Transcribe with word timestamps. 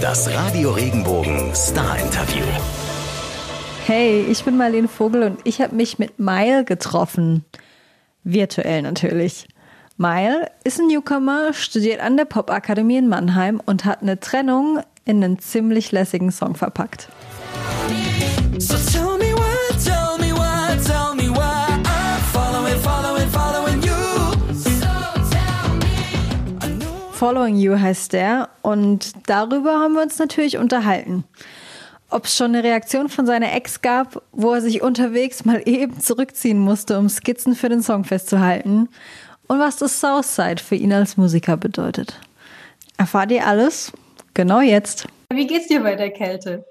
Das 0.00 0.30
Radio 0.30 0.72
Regenbogen 0.72 1.54
Star 1.54 1.98
Interview. 1.98 2.44
Hey, 3.86 4.26
ich 4.28 4.44
bin 4.44 4.56
Marlene 4.56 4.88
Vogel 4.88 5.22
und 5.22 5.38
ich 5.44 5.60
habe 5.60 5.74
mich 5.74 5.98
mit 5.98 6.18
Mile 6.18 6.64
getroffen. 6.64 7.44
Virtuell 8.22 8.82
natürlich. 8.82 9.48
Mile 9.96 10.50
ist 10.64 10.80
ein 10.80 10.88
Newcomer, 10.88 11.54
studiert 11.54 12.00
an 12.00 12.16
der 12.16 12.26
Popakademie 12.26 12.98
in 12.98 13.08
Mannheim 13.08 13.62
und 13.64 13.84
hat 13.84 14.02
eine 14.02 14.20
Trennung 14.20 14.80
in 15.04 15.24
einen 15.24 15.38
ziemlich 15.38 15.92
lässigen 15.92 16.30
Song 16.30 16.56
verpackt. 16.56 17.08
Following 27.16 27.56
You 27.56 27.80
heißt 27.80 28.12
der 28.12 28.50
und 28.60 29.12
darüber 29.26 29.80
haben 29.80 29.94
wir 29.94 30.02
uns 30.02 30.18
natürlich 30.18 30.58
unterhalten. 30.58 31.24
Ob 32.10 32.26
es 32.26 32.36
schon 32.36 32.54
eine 32.54 32.62
Reaktion 32.62 33.08
von 33.08 33.24
seiner 33.24 33.54
Ex 33.54 33.80
gab, 33.80 34.22
wo 34.32 34.52
er 34.52 34.60
sich 34.60 34.82
unterwegs 34.82 35.46
mal 35.46 35.62
eben 35.66 35.98
zurückziehen 35.98 36.58
musste, 36.58 36.98
um 36.98 37.08
Skizzen 37.08 37.54
für 37.54 37.70
den 37.70 37.82
Song 37.82 38.04
festzuhalten 38.04 38.90
und 39.46 39.58
was 39.58 39.78
das 39.78 39.98
Southside 39.98 40.62
für 40.62 40.74
ihn 40.74 40.92
als 40.92 41.16
Musiker 41.16 41.56
bedeutet. 41.56 42.20
Erfahrt 42.98 43.30
ihr 43.32 43.46
alles? 43.46 43.92
Genau 44.34 44.60
jetzt. 44.60 45.06
Wie 45.32 45.46
geht's 45.46 45.68
dir 45.68 45.82
bei 45.82 45.96
der 45.96 46.10
Kälte? 46.10 46.66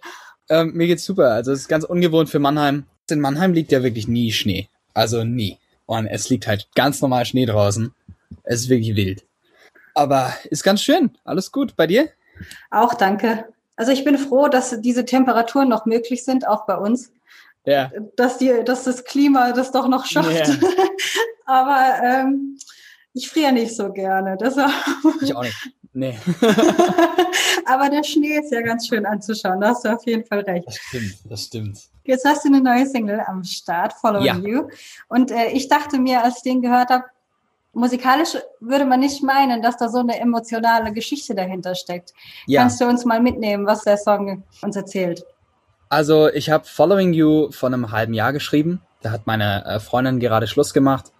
Ähm, 0.47 0.73
mir 0.75 0.85
geht's 0.85 1.05
super. 1.05 1.31
Also 1.31 1.53
es 1.53 1.61
ist 1.61 1.69
ganz 1.69 1.85
ungewohnt 1.85 2.29
für 2.29 2.37
Mannheim. 2.37 2.85
In 3.09 3.19
Mannheim 3.19 3.53
liegt 3.53 3.71
ja 3.71 3.81
wirklich 3.81 4.07
nie 4.07 4.31
Schnee. 4.31 4.67
Also 4.93 5.23
nie. 5.23 5.57
Und 5.87 6.05
es 6.05 6.29
liegt 6.29 6.45
halt 6.45 6.67
ganz 6.75 7.01
normal 7.01 7.25
Schnee 7.25 7.47
draußen. 7.47 7.95
Es 8.43 8.61
ist 8.61 8.69
wirklich 8.69 8.95
wild. 8.95 9.23
Aber 9.95 10.33
ist 10.49 10.63
ganz 10.63 10.81
schön. 10.81 11.17
Alles 11.23 11.51
gut. 11.51 11.75
Bei 11.75 11.87
dir? 11.87 12.09
Auch 12.69 12.93
danke. 12.93 13.45
Also 13.77 13.91
ich 13.91 14.03
bin 14.03 14.17
froh, 14.17 14.47
dass 14.47 14.79
diese 14.81 15.05
Temperaturen 15.05 15.69
noch 15.69 15.85
möglich 15.85 16.23
sind, 16.23 16.47
auch 16.47 16.65
bei 16.65 16.77
uns. 16.77 17.11
Ja. 17.65 17.91
Dass, 18.15 18.37
die, 18.37 18.63
dass 18.63 18.83
das 18.83 19.05
Klima 19.05 19.51
das 19.53 19.71
doch 19.71 19.87
noch 19.87 20.05
schafft. 20.05 20.47
Ja. 20.47 20.55
Aber 21.45 22.03
ähm, 22.03 22.57
ich 23.13 23.29
friere 23.29 23.53
nicht 23.53 23.75
so 23.75 23.91
gerne. 23.91 24.37
Deshalb 24.39 24.71
ich 25.21 25.35
auch 25.35 25.43
nicht. 25.43 25.71
Nee. 25.93 26.19
Aber 27.65 27.89
der 27.89 28.03
Schnee 28.03 28.37
ist 28.37 28.51
ja 28.51 28.61
ganz 28.61 28.87
schön 28.87 29.05
anzuschauen. 29.05 29.61
Da 29.61 29.69
hast 29.69 29.85
du 29.85 29.93
auf 29.93 30.05
jeden 30.05 30.25
Fall 30.25 30.41
recht. 30.41 30.67
Das 30.67 30.77
stimmt, 30.77 31.15
das 31.29 31.43
stimmt. 31.43 31.79
Jetzt 32.03 32.25
hast 32.25 32.43
du 32.43 32.49
eine 32.49 32.61
neue 32.61 32.85
Single 32.85 33.21
am 33.25 33.43
Start, 33.45 33.93
Follow 33.93 34.21
ja. 34.21 34.35
You. 34.35 34.67
Und 35.07 35.31
äh, 35.31 35.47
ich 35.47 35.69
dachte 35.69 35.97
mir, 35.97 36.23
als 36.23 36.37
ich 36.37 36.43
den 36.43 36.61
gehört 36.61 36.89
habe, 36.89 37.05
musikalisch 37.75 38.37
würde 38.59 38.85
man 38.85 39.01
nicht 39.01 39.21
meinen, 39.21 39.61
dass 39.61 39.77
da 39.77 39.89
so 39.89 39.99
eine 39.99 40.19
emotionale 40.19 40.93
Geschichte 40.93 41.35
dahinter 41.35 41.75
steckt. 41.75 42.13
Ja. 42.47 42.61
Kannst 42.61 42.81
du 42.81 42.85
uns 42.85 43.05
mal 43.05 43.21
mitnehmen, 43.21 43.67
was 43.67 43.83
der 43.83 43.97
Song 43.97 44.43
uns 44.61 44.75
erzählt? 44.75 45.25
Also 45.89 46.29
ich 46.29 46.49
habe 46.49 46.65
Following 46.65 47.13
You 47.13 47.51
vor 47.51 47.67
einem 47.67 47.91
halben 47.91 48.13
Jahr 48.13 48.33
geschrieben. 48.33 48.81
Da 49.01 49.11
hat 49.11 49.27
meine 49.27 49.63
äh, 49.65 49.79
Freundin 49.79 50.19
gerade 50.19 50.47
Schluss 50.47 50.73
gemacht 50.73 51.11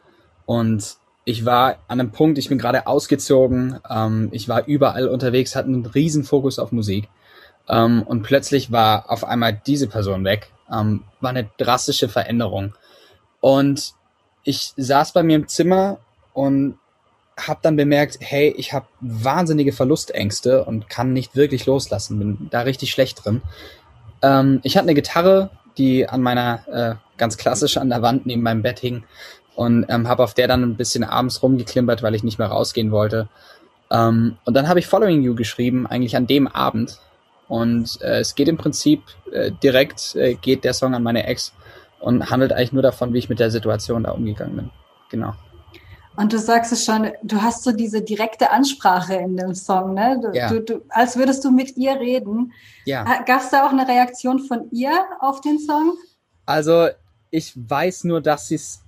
und 0.46 0.98
ich 1.26 1.46
war 1.46 1.78
an 1.88 2.00
einem 2.00 2.12
Punkt, 2.12 2.38
ich 2.38 2.50
bin 2.50 2.58
gerade 2.58 2.88
ausgezogen, 2.88 3.80
ähm, 3.90 4.30
ich 4.32 4.48
war 4.48 4.66
überall 4.66 5.08
unterwegs, 5.08 5.56
hatte 5.56 5.68
einen 5.68 5.86
riesen 5.86 6.24
Fokus 6.24 6.60
auf 6.60 6.72
Musik. 6.72 7.10
Ähm, 7.68 8.04
und 8.04 8.22
plötzlich 8.22 8.72
war 8.72 9.12
auf 9.12 9.24
einmal 9.24 9.60
diese 9.66 9.88
Person 9.88 10.24
weg. 10.24 10.52
Ähm, 10.72 11.04
war 11.22 11.32
eine 11.32 11.50
drastische 11.58 12.10
Veränderung. 12.10 12.74
Und 13.40 13.94
ich 14.44 14.74
saß 14.78 15.14
bei 15.14 15.24
mir 15.24 15.36
im 15.36 15.48
Zimmer 15.48 15.98
und 16.36 16.78
habe 17.38 17.60
dann 17.64 17.76
bemerkt, 17.76 18.18
hey, 18.22 18.54
ich 18.56 18.74
habe 18.74 18.86
wahnsinnige 19.02 19.74
Verlustängste 19.74 20.64
und 20.64 20.90
kann 20.90 21.14
nicht 21.14 21.36
wirklich 21.36 21.66
loslassen, 21.66 22.20
bin 22.20 22.48
da 22.52 22.62
richtig 22.62 22.92
schlecht 22.92 23.26
drin. 23.26 23.42
Ähm, 24.22 24.60
ich 24.64 24.78
hatte 24.78 24.86
eine 24.86 24.94
Gitarre, 24.94 25.50
die 25.78 26.08
an 26.08 26.22
meiner, 26.22 26.68
äh, 26.68 26.96
ganz 27.18 27.38
klassisch 27.38 27.78
an 27.78 27.90
der 27.90 28.02
Wand 28.02 28.26
neben 28.26 28.44
meinem 28.44 28.62
Bett 28.62 28.80
hing 28.80 29.04
und 29.56 29.86
ähm, 29.90 30.08
habe 30.08 30.24
auf 30.24 30.34
der 30.34 30.48
dann 30.48 30.64
ein 30.64 30.76
bisschen 30.76 31.04
abends 31.04 31.42
rumgeklimpert, 31.42 32.04
weil 32.04 32.16
ich 32.16 32.24
nicht 32.24 32.38
mehr 32.38 32.48
rausgehen 32.48 32.92
wollte. 32.92 33.28
Ähm, 33.92 34.38
und 34.46 34.54
dann 34.54 34.68
habe 34.68 34.80
ich 34.80 34.88
Following 34.88 35.22
You 35.24 35.36
geschrieben, 35.36 35.88
eigentlich 35.88 36.16
an 36.16 36.28
dem 36.28 36.48
Abend. 36.48 37.00
Und 37.48 38.02
äh, 38.02 38.20
es 38.20 38.36
geht 38.36 38.48
im 38.48 38.58
Prinzip 38.58 39.04
äh, 39.32 39.52
direkt, 39.64 40.16
äh, 40.16 40.36
geht 40.36 40.64
der 40.64 40.74
Song 40.74 40.96
an 40.96 41.04
meine 41.04 41.28
Ex 41.28 41.54
und 42.00 42.30
handelt 42.30 42.52
eigentlich 42.52 42.74
nur 42.74 42.82
davon, 42.82 43.14
wie 43.14 43.20
ich 43.20 43.30
mit 43.30 43.40
der 43.40 43.52
Situation 43.52 44.04
da 44.04 44.12
umgegangen 44.12 44.56
bin. 44.56 44.70
Genau. 45.10 45.34
Und 46.18 46.32
du 46.32 46.40
sagst 46.40 46.72
es 46.72 46.86
schon, 46.86 47.12
du 47.24 47.42
hast 47.42 47.64
so 47.64 47.72
diese 47.72 48.02
direkte 48.02 48.52
Ansprache 48.52 49.16
in 49.16 49.36
dem 49.36 49.54
Song, 49.54 49.94
ne? 49.94 50.20
Du, 50.22 50.38
ja. 50.38 50.50
du, 50.50 50.62
du, 50.62 50.82
als 50.90 51.18
würdest 51.18 51.44
du 51.44 51.52
mit 51.52 51.76
ihr 51.76 52.00
reden. 52.00 52.54
Ja. 52.86 53.04
Gab 53.24 53.42
es 53.42 53.50
da 53.50 53.66
auch 53.66 53.72
eine 53.72 53.88
Reaktion 53.88 54.40
von 54.40 54.70
ihr 54.72 54.92
auf 55.20 55.42
den 55.42 55.60
Song? 55.60 55.94
Also 56.46 56.88
ich 57.32 57.54
weiß 57.56 58.06
nur, 58.06 58.22
dass 58.22 58.48
sie 58.48 58.56
es 58.56 58.82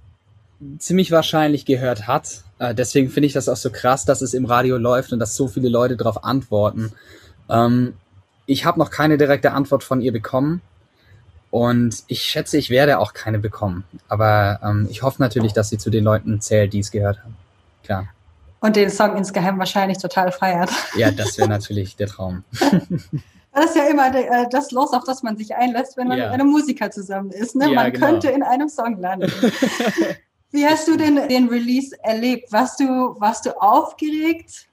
ziemlich 0.80 1.12
wahrscheinlich 1.12 1.66
gehört 1.66 2.08
hat. 2.08 2.44
Äh, 2.60 2.74
deswegen 2.74 3.10
finde 3.10 3.28
ich 3.28 3.34
das 3.34 3.50
auch 3.50 3.58
so 3.58 3.70
krass, 3.72 4.06
dass 4.06 4.22
es 4.22 4.34
im 4.34 4.46
Radio 4.46 4.78
läuft 4.78 5.12
und 5.14 5.20
dass 5.20 5.36
so 5.36 5.48
viele 5.48 5.70
Leute 5.70 5.98
darauf 5.98 6.24
antworten. 6.24 6.94
Ähm, 7.50 7.94
ich 8.46 8.66
habe 8.66 8.80
noch 8.80 8.90
keine 8.90 9.18
direkte 9.18 9.52
Antwort 9.52 9.84
von 9.84 10.02
ihr 10.02 10.14
bekommen. 10.14 10.62
Und 11.58 12.04
ich 12.06 12.22
schätze, 12.22 12.56
ich 12.60 12.70
werde 12.70 13.00
auch 13.00 13.16
keine 13.16 13.40
bekommen. 13.40 13.84
Aber 14.08 14.60
ähm, 14.64 14.88
ich 14.92 15.02
hoffe 15.02 15.20
natürlich, 15.20 15.54
dass 15.54 15.70
sie 15.70 15.80
zu 15.80 15.90
den 15.90 16.04
Leuten 16.04 16.40
zählt, 16.40 16.72
die 16.72 16.82
es 16.82 16.92
gehört 16.92 17.18
haben. 17.24 17.36
Klar. 17.84 18.10
Und 18.60 18.76
den 18.76 18.92
Song 18.92 19.18
insgeheim 19.18 19.58
wahrscheinlich 19.58 19.98
total 19.98 20.32
feiert. 20.32 20.70
Ja, 20.96 21.10
das 21.10 21.36
wäre 21.40 21.50
natürlich 21.50 21.96
der 21.96 22.08
Traum. 22.08 22.44
Das 23.54 23.72
ist 23.72 23.76
ja 23.76 23.88
immer 23.88 24.14
äh, 24.14 24.46
das 24.52 24.70
Los, 24.70 24.94
auf 24.94 25.04
das 25.04 25.24
man 25.24 25.36
sich 25.36 25.56
einlässt, 25.56 25.98
wenn 25.98 26.08
man 26.08 26.20
ja. 26.20 26.26
mit 26.26 26.34
einem 26.36 26.52
Musiker 26.52 26.92
zusammen 26.92 27.32
ist. 27.32 27.56
Ne? 27.56 27.66
Ja, 27.66 27.74
man 27.74 27.92
genau. 27.92 28.06
könnte 28.06 28.30
in 28.30 28.44
einem 28.44 28.70
Song 28.70 29.02
landen. 29.02 29.32
Wie 30.52 30.64
hast 30.64 30.88
du 30.88 30.96
denn 30.96 31.28
den 31.28 31.50
Release 31.50 31.96
erlebt? 32.04 32.52
Warst 32.52 32.80
du, 32.80 32.86
warst 33.20 33.48
du 33.48 33.60
aufgeregt? 33.60 34.68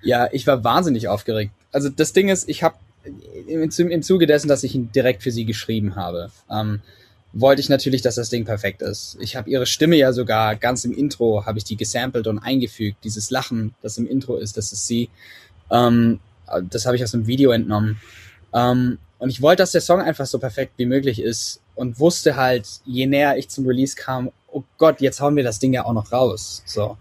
Ja, 0.00 0.26
ich 0.32 0.46
war 0.46 0.64
wahnsinnig 0.64 1.06
aufgeregt. 1.06 1.52
Also 1.70 1.90
das 1.90 2.14
Ding 2.14 2.30
ist, 2.30 2.48
ich 2.48 2.62
habe 2.62 2.76
im, 3.46 4.02
Zuge 4.02 4.26
dessen, 4.26 4.48
dass 4.48 4.64
ich 4.64 4.74
ihn 4.74 4.90
direkt 4.92 5.22
für 5.22 5.30
sie 5.30 5.44
geschrieben 5.44 5.96
habe, 5.96 6.30
ähm, 6.50 6.80
wollte 7.32 7.60
ich 7.60 7.68
natürlich, 7.68 8.02
dass 8.02 8.16
das 8.16 8.28
Ding 8.28 8.44
perfekt 8.44 8.82
ist. 8.82 9.16
Ich 9.20 9.36
habe 9.36 9.48
ihre 9.48 9.66
Stimme 9.66 9.96
ja 9.96 10.12
sogar 10.12 10.56
ganz 10.56 10.84
im 10.84 10.92
Intro, 10.92 11.46
habe 11.46 11.58
ich 11.58 11.64
die 11.64 11.76
gesampelt 11.76 12.26
und 12.26 12.38
eingefügt. 12.38 12.98
Dieses 13.04 13.30
Lachen, 13.30 13.74
das 13.82 13.98
im 13.98 14.06
Intro 14.06 14.36
ist, 14.36 14.56
das 14.56 14.72
ist 14.72 14.86
sie. 14.86 15.08
Ähm, 15.70 16.18
das 16.68 16.86
habe 16.86 16.96
ich 16.96 17.04
aus 17.04 17.14
einem 17.14 17.26
Video 17.26 17.52
entnommen. 17.52 18.00
Ähm, 18.52 18.98
und 19.18 19.30
ich 19.30 19.42
wollte, 19.42 19.62
dass 19.62 19.72
der 19.72 19.80
Song 19.80 20.00
einfach 20.00 20.26
so 20.26 20.38
perfekt 20.38 20.72
wie 20.76 20.86
möglich 20.86 21.20
ist 21.20 21.60
und 21.74 22.00
wusste 22.00 22.36
halt, 22.36 22.66
je 22.84 23.06
näher 23.06 23.36
ich 23.36 23.48
zum 23.48 23.66
Release 23.66 23.94
kam, 23.94 24.32
oh 24.48 24.64
Gott, 24.78 25.00
jetzt 25.00 25.20
hauen 25.20 25.36
wir 25.36 25.44
das 25.44 25.58
Ding 25.58 25.72
ja 25.72 25.84
auch 25.84 25.92
noch 25.92 26.10
raus. 26.10 26.62
So. 26.66 26.96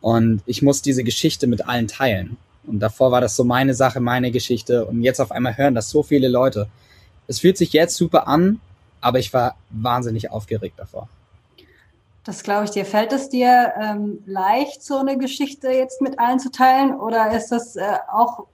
Und 0.00 0.42
ich 0.46 0.60
muss 0.60 0.82
diese 0.82 1.04
Geschichte 1.04 1.46
mit 1.46 1.66
allen 1.66 1.88
teilen. 1.88 2.36
Und 2.66 2.80
davor 2.80 3.10
war 3.10 3.20
das 3.20 3.36
so 3.36 3.44
meine 3.44 3.74
Sache, 3.74 4.00
meine 4.00 4.30
Geschichte. 4.30 4.86
Und 4.86 5.02
jetzt 5.02 5.20
auf 5.20 5.32
einmal 5.32 5.56
hören 5.56 5.74
das 5.74 5.90
so 5.90 6.02
viele 6.02 6.28
Leute. 6.28 6.68
Es 7.26 7.40
fühlt 7.40 7.56
sich 7.56 7.72
jetzt 7.72 7.96
super 7.96 8.28
an, 8.28 8.60
aber 9.00 9.18
ich 9.18 9.32
war 9.32 9.56
wahnsinnig 9.70 10.30
aufgeregt 10.30 10.78
davor. 10.78 11.08
Das 12.24 12.44
glaube 12.44 12.64
ich 12.64 12.70
dir. 12.70 12.84
Fällt 12.84 13.12
es 13.12 13.28
dir 13.28 13.72
ähm, 13.80 14.22
leicht, 14.26 14.82
so 14.82 14.98
eine 14.98 15.18
Geschichte 15.18 15.70
jetzt 15.70 16.00
mit 16.00 16.20
allen 16.20 16.38
zu 16.38 16.52
teilen? 16.52 16.94
Oder 16.94 17.36
ist 17.36 17.48
das 17.48 17.74
äh, 17.74 17.82
auch 18.12 18.44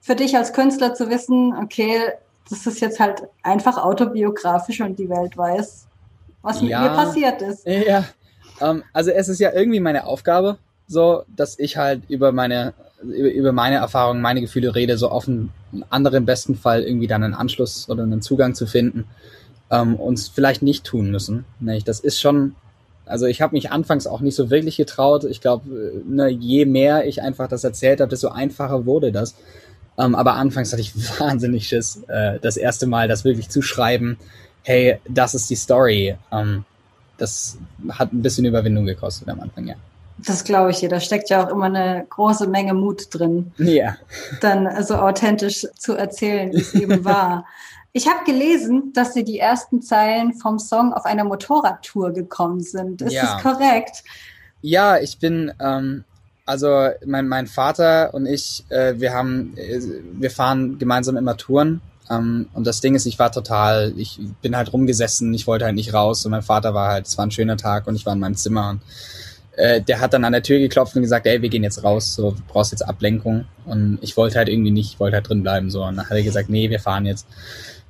für 0.00 0.14
dich 0.14 0.36
als 0.36 0.52
Künstler 0.54 0.94
zu 0.94 1.10
wissen, 1.10 1.54
okay, 1.56 2.00
das 2.48 2.66
ist 2.66 2.80
jetzt 2.80 2.98
halt 2.98 3.22
einfach 3.42 3.76
autobiografisch 3.76 4.80
und 4.80 4.98
die 4.98 5.08
Welt 5.10 5.36
weiß, 5.36 5.86
was 6.42 6.62
mit 6.62 6.70
ja, 6.70 6.80
mir 6.80 6.90
passiert 6.90 7.42
ist? 7.42 7.66
Ja, 7.66 8.04
ähm, 8.60 8.82
also 8.92 9.10
es 9.10 9.28
ist 9.28 9.38
ja 9.38 9.52
irgendwie 9.52 9.80
meine 9.80 10.06
Aufgabe, 10.06 10.58
so, 10.86 11.24
dass 11.28 11.58
ich 11.58 11.76
halt 11.76 12.08
über 12.08 12.32
meine 12.32 12.72
über, 13.02 13.52
meine 13.52 13.76
Erfahrungen, 13.76 14.20
meine 14.20 14.40
Gefühle 14.40 14.74
rede, 14.74 14.98
so 14.98 15.08
auf 15.08 15.28
einen 15.28 15.50
anderen 15.88 16.26
besten 16.26 16.54
Fall 16.54 16.82
irgendwie 16.82 17.06
dann 17.06 17.22
einen 17.22 17.34
Anschluss 17.34 17.88
oder 17.88 18.02
einen 18.02 18.22
Zugang 18.22 18.54
zu 18.54 18.66
finden, 18.66 19.04
ähm, 19.70 19.96
uns 19.96 20.28
vielleicht 20.28 20.62
nicht 20.62 20.84
tun 20.84 21.10
müssen. 21.10 21.44
Ne, 21.60 21.80
das 21.84 22.00
ist 22.00 22.20
schon, 22.20 22.54
also 23.06 23.26
ich 23.26 23.40
habe 23.40 23.54
mich 23.54 23.70
anfangs 23.70 24.06
auch 24.06 24.20
nicht 24.20 24.34
so 24.34 24.50
wirklich 24.50 24.76
getraut. 24.76 25.24
Ich 25.24 25.40
glaube, 25.40 26.02
ne, 26.06 26.28
je 26.28 26.66
mehr 26.66 27.06
ich 27.06 27.22
einfach 27.22 27.48
das 27.48 27.64
erzählt 27.64 28.00
habe, 28.00 28.10
desto 28.10 28.28
einfacher 28.28 28.86
wurde 28.86 29.12
das. 29.12 29.34
Ähm, 29.98 30.14
aber 30.14 30.34
anfangs 30.34 30.72
hatte 30.72 30.82
ich 30.82 30.94
wahnsinnig 31.20 31.68
Schiss, 31.68 32.02
äh, 32.08 32.38
das 32.40 32.56
erste 32.56 32.86
Mal 32.86 33.08
das 33.08 33.24
wirklich 33.24 33.48
zu 33.48 33.62
schreiben. 33.62 34.18
Hey, 34.62 34.98
das 35.08 35.34
ist 35.34 35.48
die 35.48 35.56
Story. 35.56 36.16
Ähm, 36.30 36.64
das 37.16 37.58
hat 37.90 38.12
ein 38.12 38.22
bisschen 38.22 38.44
Überwindung 38.44 38.86
gekostet 38.86 39.28
am 39.28 39.40
Anfang, 39.40 39.66
ja. 39.66 39.74
Das 40.26 40.44
glaube 40.44 40.70
ich 40.70 40.78
dir. 40.78 40.88
Da 40.88 41.00
steckt 41.00 41.30
ja 41.30 41.44
auch 41.44 41.50
immer 41.50 41.66
eine 41.66 42.06
große 42.08 42.48
Menge 42.48 42.74
Mut 42.74 43.08
drin. 43.10 43.52
Ja. 43.58 43.96
Dann 44.40 44.82
so 44.84 44.96
authentisch 44.96 45.66
zu 45.76 45.94
erzählen, 45.94 46.52
wie 46.52 46.60
es 46.60 46.74
eben 46.74 47.04
war. 47.04 47.44
Ich 47.92 48.06
habe 48.06 48.24
gelesen, 48.24 48.92
dass 48.94 49.14
Sie 49.14 49.24
die 49.24 49.40
ersten 49.40 49.82
Zeilen 49.82 50.32
vom 50.34 50.60
Song 50.60 50.92
auf 50.92 51.06
einer 51.06 51.24
Motorradtour 51.24 52.12
gekommen 52.12 52.60
sind. 52.60 53.02
Ist 53.02 53.12
ja. 53.12 53.34
das 53.34 53.42
korrekt? 53.42 54.04
Ja, 54.62 54.98
ich 54.98 55.18
bin 55.18 55.52
ähm, 55.58 56.04
Also 56.46 56.90
mein, 57.04 57.26
mein 57.26 57.48
Vater 57.48 58.14
und 58.14 58.26
ich, 58.26 58.64
äh, 58.68 58.94
wir 59.00 59.12
haben, 59.12 59.56
äh, 59.56 59.80
wir 60.12 60.30
fahren 60.30 60.78
gemeinsam 60.78 61.16
immer 61.16 61.36
Touren. 61.36 61.80
Ähm, 62.08 62.48
und 62.54 62.66
das 62.66 62.80
Ding 62.80 62.94
ist, 62.94 63.06
ich 63.06 63.18
war 63.18 63.32
total, 63.32 63.92
ich 63.96 64.20
bin 64.42 64.56
halt 64.56 64.72
rumgesessen, 64.72 65.32
ich 65.34 65.46
wollte 65.46 65.64
halt 65.64 65.74
nicht 65.74 65.92
raus. 65.94 66.24
Und 66.24 66.30
mein 66.32 66.42
Vater 66.42 66.74
war 66.74 66.90
halt, 66.90 67.06
es 67.06 67.18
war 67.18 67.26
ein 67.26 67.30
schöner 67.30 67.56
Tag 67.56 67.86
und 67.86 67.96
ich 67.96 68.06
war 68.06 68.12
in 68.12 68.20
meinem 68.20 68.36
Zimmer. 68.36 68.70
Und 68.70 68.82
äh, 69.60 69.82
der 69.82 70.00
hat 70.00 70.14
dann 70.14 70.24
an 70.24 70.32
der 70.32 70.42
Tür 70.42 70.58
geklopft 70.58 70.96
und 70.96 71.02
gesagt, 71.02 71.26
ey, 71.26 71.42
wir 71.42 71.48
gehen 71.48 71.62
jetzt 71.62 71.84
raus, 71.84 72.14
so, 72.14 72.32
du 72.32 72.42
brauchst 72.48 72.72
jetzt 72.72 72.82
Ablenkung. 72.82 73.44
Und 73.66 73.98
ich 74.00 74.16
wollte 74.16 74.38
halt 74.38 74.48
irgendwie 74.48 74.70
nicht, 74.70 74.94
ich 74.94 75.00
wollte 75.00 75.16
halt 75.16 75.28
drin 75.28 75.42
bleiben. 75.42 75.70
So. 75.70 75.84
Und 75.84 75.96
dann 75.96 76.06
hat 76.06 76.16
er 76.16 76.22
gesagt, 76.22 76.48
nee, 76.48 76.70
wir 76.70 76.80
fahren 76.80 77.06
jetzt. 77.06 77.26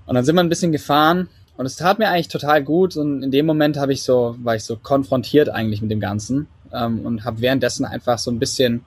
Und 0.07 0.15
dann 0.15 0.25
sind 0.25 0.35
wir 0.35 0.43
ein 0.43 0.49
bisschen 0.49 0.73
gefahren 0.73 1.29
und 1.57 1.67
es 1.67 1.77
tat 1.77 1.99
mir 1.99 2.09
eigentlich 2.09 2.29
total 2.29 2.65
gut. 2.65 2.97
Und 2.97 3.23
in 3.23 3.31
dem 3.31 3.47
Moment 3.47 3.77
habe 3.77 3.93
ich 3.93 4.03
so, 4.03 4.35
war 4.43 4.57
ich 4.57 4.65
so 4.65 4.77
konfrontiert 4.77 5.49
eigentlich 5.49 5.83
mit 5.83 5.91
dem 5.91 6.01
Ganzen 6.01 6.49
ähm, 6.73 7.01
und 7.07 7.25
habe 7.25 7.41
währenddessen 7.41 7.85
einfach 7.85 8.19
so 8.19 8.31
ein 8.31 8.39
bisschen 8.39 8.85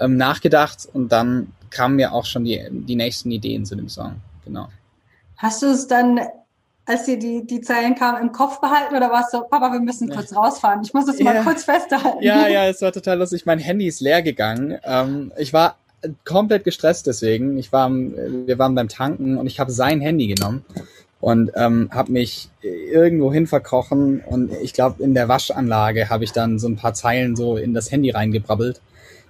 ähm, 0.00 0.16
nachgedacht 0.16 0.88
und 0.92 1.10
dann 1.12 1.52
kamen 1.70 1.96
mir 1.96 2.12
auch 2.12 2.24
schon 2.24 2.44
die, 2.44 2.64
die 2.70 2.96
nächsten 2.96 3.30
Ideen 3.30 3.64
zu 3.66 3.76
dem 3.76 3.88
Song. 3.88 4.16
Genau. 4.44 4.68
Hast 5.36 5.62
du 5.62 5.66
es 5.66 5.86
dann, 5.86 6.20
als 6.86 7.04
dir 7.04 7.18
die, 7.18 7.44
die 7.44 7.60
Zeilen 7.60 7.96
kamen, 7.96 8.22
im 8.22 8.32
Kopf 8.32 8.60
behalten 8.60 8.94
oder 8.94 9.10
warst 9.10 9.34
du, 9.34 9.40
Papa, 9.40 9.72
wir 9.72 9.80
müssen 9.80 10.08
kurz 10.08 10.34
rausfahren? 10.34 10.82
Ich 10.82 10.94
muss 10.94 11.08
es 11.08 11.18
ja. 11.18 11.24
mal 11.24 11.42
kurz 11.42 11.64
festhalten. 11.64 12.22
Ja, 12.22 12.46
ja, 12.46 12.66
es 12.68 12.80
war 12.80 12.92
total 12.92 13.18
lustig. 13.18 13.44
Mein 13.44 13.58
Handy 13.58 13.88
ist 13.88 14.00
leer 14.00 14.22
gegangen. 14.22 14.78
Ähm, 14.84 15.32
ich 15.36 15.52
war 15.52 15.76
komplett 16.24 16.64
gestresst 16.64 17.06
deswegen. 17.06 17.58
Ich 17.58 17.72
war, 17.72 17.90
wir 17.90 18.58
waren 18.58 18.74
beim 18.74 18.88
Tanken 18.88 19.36
und 19.36 19.46
ich 19.46 19.58
habe 19.58 19.72
sein 19.72 20.00
Handy 20.00 20.28
genommen 20.28 20.64
und 21.20 21.50
ähm, 21.56 21.88
habe 21.92 22.12
mich 22.12 22.50
irgendwo 22.62 23.32
hin 23.32 23.46
verkrochen 23.46 24.20
und 24.20 24.52
ich 24.62 24.72
glaube 24.72 25.02
in 25.02 25.14
der 25.14 25.28
Waschanlage 25.28 26.08
habe 26.10 26.24
ich 26.24 26.32
dann 26.32 26.58
so 26.58 26.68
ein 26.68 26.76
paar 26.76 26.94
Zeilen 26.94 27.34
so 27.34 27.56
in 27.56 27.74
das 27.74 27.90
Handy 27.90 28.10
reingebrabbelt 28.10 28.80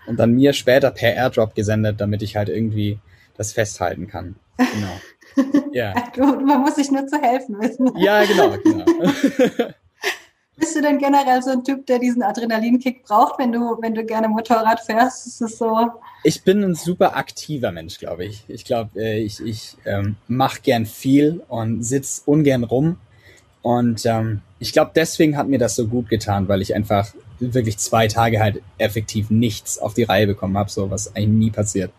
und 0.06 0.18
dann 0.18 0.32
mir 0.32 0.52
später 0.52 0.90
per 0.90 1.14
Airdrop 1.14 1.54
gesendet, 1.54 2.00
damit 2.00 2.22
ich 2.22 2.36
halt 2.36 2.48
irgendwie 2.48 2.98
das 3.36 3.52
festhalten 3.52 4.08
kann. 4.08 4.36
Genau. 4.58 5.00
Ja. 5.72 5.92
Man 6.16 6.62
muss 6.62 6.76
sich 6.76 6.90
nur 6.90 7.06
zu 7.06 7.20
helfen 7.20 7.60
wissen. 7.60 7.90
Ja, 7.96 8.24
genau, 8.24 8.56
genau. 8.64 8.84
Bist 10.58 10.74
du 10.74 10.80
denn 10.80 10.96
generell 10.96 11.42
so 11.42 11.50
ein 11.50 11.64
Typ, 11.64 11.84
der 11.84 11.98
diesen 11.98 12.22
Adrenalinkick 12.22 13.04
braucht, 13.04 13.38
wenn 13.38 13.52
du, 13.52 13.76
wenn 13.82 13.94
du 13.94 14.04
gerne 14.04 14.26
Motorrad 14.28 14.80
fährst? 14.80 15.26
Ist 15.26 15.42
es 15.42 15.58
so? 15.58 15.90
Ich 16.24 16.44
bin 16.44 16.64
ein 16.64 16.74
super 16.74 17.14
aktiver 17.14 17.72
Mensch, 17.72 17.98
glaube 17.98 18.24
ich. 18.24 18.44
Ich 18.48 18.64
glaube, 18.64 18.98
äh, 18.98 19.18
ich, 19.18 19.40
ich 19.40 19.76
ähm, 19.84 20.16
mache 20.28 20.62
gern 20.62 20.86
viel 20.86 21.42
und 21.48 21.82
sitz 21.82 22.22
ungern 22.24 22.64
rum. 22.64 22.96
Und 23.60 24.06
ähm, 24.06 24.40
ich 24.58 24.72
glaube, 24.72 24.92
deswegen 24.94 25.36
hat 25.36 25.48
mir 25.48 25.58
das 25.58 25.76
so 25.76 25.88
gut 25.88 26.08
getan, 26.08 26.48
weil 26.48 26.62
ich 26.62 26.74
einfach 26.74 27.12
wirklich 27.38 27.76
zwei 27.76 28.08
Tage 28.08 28.40
halt 28.40 28.62
effektiv 28.78 29.28
nichts 29.28 29.78
auf 29.78 29.92
die 29.92 30.04
Reihe 30.04 30.26
bekommen 30.26 30.56
habe, 30.56 30.70
so 30.70 30.90
was 30.90 31.14
eigentlich 31.14 31.28
nie 31.28 31.50
passiert. 31.50 31.92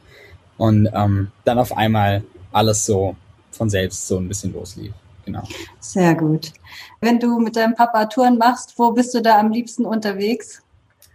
Und 0.58 0.90
ähm, 0.94 1.32
dann 1.46 1.60
auf 1.60 1.78
einmal 1.78 2.24
alles 2.52 2.88
so 2.88 3.16
von 3.58 3.70
selbst 3.70 4.08
so 4.08 4.18
ein 4.18 4.28
bisschen 4.28 4.54
loslief. 4.54 4.94
Genau. 5.26 5.44
Sehr 5.82 6.16
gut. 6.16 6.54
Wenn 7.02 7.20
du 7.20 7.40
mit 7.40 7.58
deinem 7.58 7.76
Papa 7.76 8.06
Touren 8.06 8.38
machst, 8.38 8.76
wo 8.78 8.92
bist 8.92 9.14
du 9.14 9.22
da 9.22 9.40
am 9.40 9.52
liebsten 9.52 9.86
unterwegs? 9.86 10.62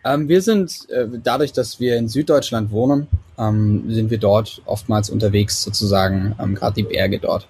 Ähm, 0.05 0.29
wir 0.29 0.43
sind, 0.43 0.89
äh, 0.91 1.07
dadurch, 1.23 1.53
dass 1.53 1.81
wir 1.81 1.97
in 1.97 2.09
Süddeutschland 2.09 2.71
wohnen, 2.73 3.07
ähm, 3.39 3.85
sind 3.89 4.11
wir 4.11 4.19
dort 4.19 4.61
oftmals 4.67 5.09
unterwegs, 5.09 5.63
sozusagen, 5.63 6.35
ähm, 6.39 6.55
gerade 6.55 6.75
die 6.75 6.83
Berge 6.83 7.21
dort. 7.21 7.49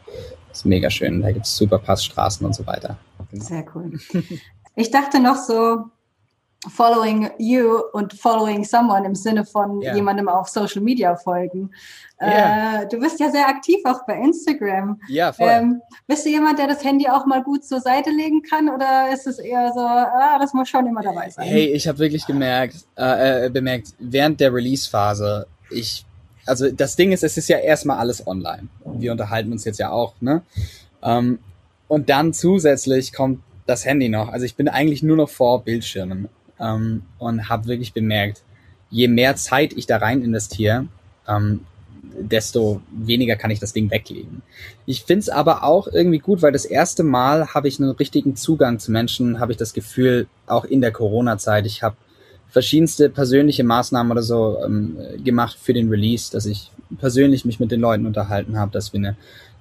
Das 0.48 0.58
ist 0.58 0.66
mega 0.66 0.90
schön. 0.90 1.22
Da 1.22 1.32
gibt 1.32 1.46
es 1.46 1.56
super 1.56 1.78
Passstraßen 1.78 2.44
und 2.46 2.54
so 2.54 2.66
weiter. 2.66 2.96
Genau. 3.30 3.44
Sehr 3.44 3.64
cool. 3.74 3.98
Ich 4.74 4.90
dachte 4.90 5.20
noch 5.20 5.36
so, 5.36 5.84
following 6.70 7.30
you 7.38 7.80
und 7.92 8.12
following 8.12 8.64
someone 8.64 9.04
im 9.04 9.14
Sinne 9.14 9.44
von 9.44 9.82
yeah. 9.82 9.94
jemandem 9.96 10.28
auf 10.28 10.48
Social 10.48 10.80
Media 10.80 11.16
folgen. 11.16 11.70
Yeah. 12.20 12.82
Äh, 12.82 12.88
du 12.88 13.00
bist 13.00 13.18
ja 13.18 13.30
sehr 13.30 13.48
aktiv 13.48 13.80
auch 13.84 14.06
bei 14.06 14.16
Instagram. 14.18 15.00
Ja, 15.08 15.32
voll. 15.32 15.48
Ähm, 15.50 15.82
bist 16.06 16.24
du 16.24 16.30
jemand, 16.30 16.60
der 16.60 16.68
das 16.68 16.84
Handy 16.84 17.08
auch 17.08 17.26
mal 17.26 17.42
gut 17.42 17.64
zur 17.64 17.80
Seite 17.80 18.10
legen 18.10 18.42
kann 18.42 18.68
oder 18.68 19.12
ist 19.12 19.26
es 19.26 19.40
eher 19.40 19.72
so, 19.72 19.80
ah, 19.80 20.38
das 20.38 20.54
muss 20.54 20.68
schon 20.68 20.86
immer 20.86 21.02
dabei 21.02 21.30
sein? 21.30 21.46
Hey, 21.46 21.66
ich 21.66 21.88
habe 21.88 21.98
wirklich 21.98 22.26
gemerkt, 22.26 22.76
äh, 22.96 23.46
äh, 23.46 23.50
bemerkt, 23.50 23.94
während 23.98 24.38
der 24.38 24.54
Release-Phase, 24.54 25.46
ich, 25.70 26.06
also 26.46 26.70
das 26.70 26.94
Ding 26.94 27.10
ist, 27.10 27.24
es 27.24 27.36
ist 27.36 27.48
ja 27.48 27.58
erstmal 27.58 27.98
alles 27.98 28.24
online. 28.24 28.68
Wir 28.84 29.10
unterhalten 29.10 29.50
uns 29.50 29.64
jetzt 29.64 29.78
ja 29.78 29.90
auch, 29.90 30.14
ne? 30.20 30.42
Ähm, 31.02 31.40
und 31.88 32.08
dann 32.08 32.32
zusätzlich 32.32 33.12
kommt 33.12 33.40
das 33.66 33.84
Handy 33.84 34.08
noch. 34.08 34.28
Also 34.28 34.46
ich 34.46 34.54
bin 34.54 34.68
eigentlich 34.68 35.02
nur 35.02 35.16
noch 35.16 35.28
vor 35.28 35.62
Bildschirmen 35.64 36.28
ähm, 36.62 37.02
und 37.18 37.48
habe 37.48 37.66
wirklich 37.66 37.92
bemerkt, 37.92 38.42
je 38.90 39.08
mehr 39.08 39.36
Zeit 39.36 39.72
ich 39.74 39.86
da 39.86 39.98
rein 39.98 40.22
investiere, 40.22 40.86
ähm, 41.28 41.60
desto 42.18 42.82
weniger 42.90 43.36
kann 43.36 43.50
ich 43.50 43.58
das 43.58 43.72
Ding 43.72 43.90
weglegen. 43.90 44.42
Ich 44.86 45.04
find's 45.04 45.28
aber 45.28 45.64
auch 45.64 45.88
irgendwie 45.88 46.18
gut, 46.18 46.42
weil 46.42 46.52
das 46.52 46.64
erste 46.64 47.02
Mal 47.02 47.48
habe 47.54 47.68
ich 47.68 47.80
einen 47.80 47.90
richtigen 47.90 48.36
Zugang 48.36 48.78
zu 48.78 48.92
Menschen, 48.92 49.40
habe 49.40 49.52
ich 49.52 49.58
das 49.58 49.72
Gefühl, 49.72 50.26
auch 50.46 50.64
in 50.64 50.80
der 50.80 50.92
Corona-Zeit. 50.92 51.66
Ich 51.66 51.82
habe 51.82 51.96
verschiedenste 52.48 53.08
persönliche 53.08 53.64
Maßnahmen 53.64 54.12
oder 54.12 54.22
so 54.22 54.58
ähm, 54.64 54.98
gemacht 55.24 55.56
für 55.60 55.72
den 55.72 55.88
Release, 55.88 56.30
dass 56.30 56.44
ich 56.44 56.70
persönlich 56.98 57.44
mich 57.46 57.60
mit 57.60 57.70
den 57.70 57.80
Leuten 57.80 58.04
unterhalten 58.04 58.58
habe, 58.58 58.72
dass 58.72 58.92
wir 58.92 58.98
eine 58.98 59.16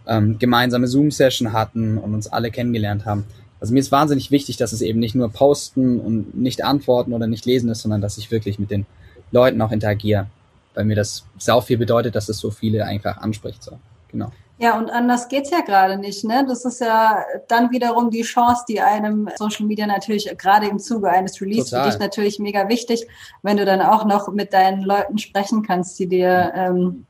ähm, 0.08 0.38
gemeinsame 0.40 0.88
Zoom-Session 0.88 1.54
hatten 1.54 1.98
und 1.98 2.14
uns 2.14 2.28
alle 2.28 2.52
kennengelernt 2.52 3.06
haben. 3.06 3.26
Also 3.62 3.74
mir 3.74 3.80
ist 3.80 3.92
wahnsinnig 3.92 4.32
wichtig, 4.32 4.58
dass 4.58 4.74
es 4.74 4.82
eben 4.82 5.00
nicht 5.00 5.14
nur 5.14 5.30
posten 5.30 6.00
und 6.00 6.36
nicht 6.36 6.64
antworten 6.64 7.14
oder 7.14 7.28
nicht 7.28 7.46
lesen 7.46 7.70
ist, 7.70 7.84
sondern 7.84 8.02
dass 8.02 8.18
ich 8.18 8.32
wirklich 8.32 8.58
mit 8.58 8.72
den 8.72 8.88
Leuten 9.32 9.62
auch 9.62 9.72
interagiere. 9.72 10.28
Weil 10.74 10.86
mir 10.86 10.96
das 10.96 11.26
sau 11.38 11.62
viel 11.62 11.78
bedeutet, 11.78 12.16
dass 12.16 12.28
es 12.28 12.40
so 12.40 12.50
viele 12.50 12.86
einfach 12.86 13.18
anspricht. 13.18 13.62
So. 13.62 13.78
Genau. 14.10 14.32
Ja, 14.58 14.78
und 14.78 14.90
anders 14.90 15.28
geht's 15.28 15.52
ja 15.52 15.62
gerade 15.62 15.98
nicht. 15.98 16.24
Ne? 16.24 16.44
Das 16.48 16.66
ist 16.66 16.82
ja 16.82 17.24
dann 17.48 17.72
wiederum 17.72 18.10
die 18.10 18.24
Chance, 18.24 18.64
die 18.68 18.82
einem 18.82 19.30
Social 19.36 19.66
Media 19.68 19.86
natürlich 19.86 20.34
gerade 20.38 20.68
im 20.68 20.80
Zuge 20.80 21.10
eines 21.10 21.40
Release 21.40 21.70
Total. 21.70 21.86
für 21.86 21.92
dich 21.92 22.00
natürlich 22.00 22.40
mega 22.40 22.68
wichtig, 22.68 23.08
wenn 23.44 23.58
du 23.58 23.66
dann 23.66 23.82
auch 23.82 24.06
noch 24.06 24.32
mit 24.32 24.54
deinen 24.54 24.82
Leuten 24.82 25.18
sprechen 25.20 25.62
kannst, 25.62 26.00
die 26.00 26.08
dir, 26.08 26.52
ähm, 26.56 27.06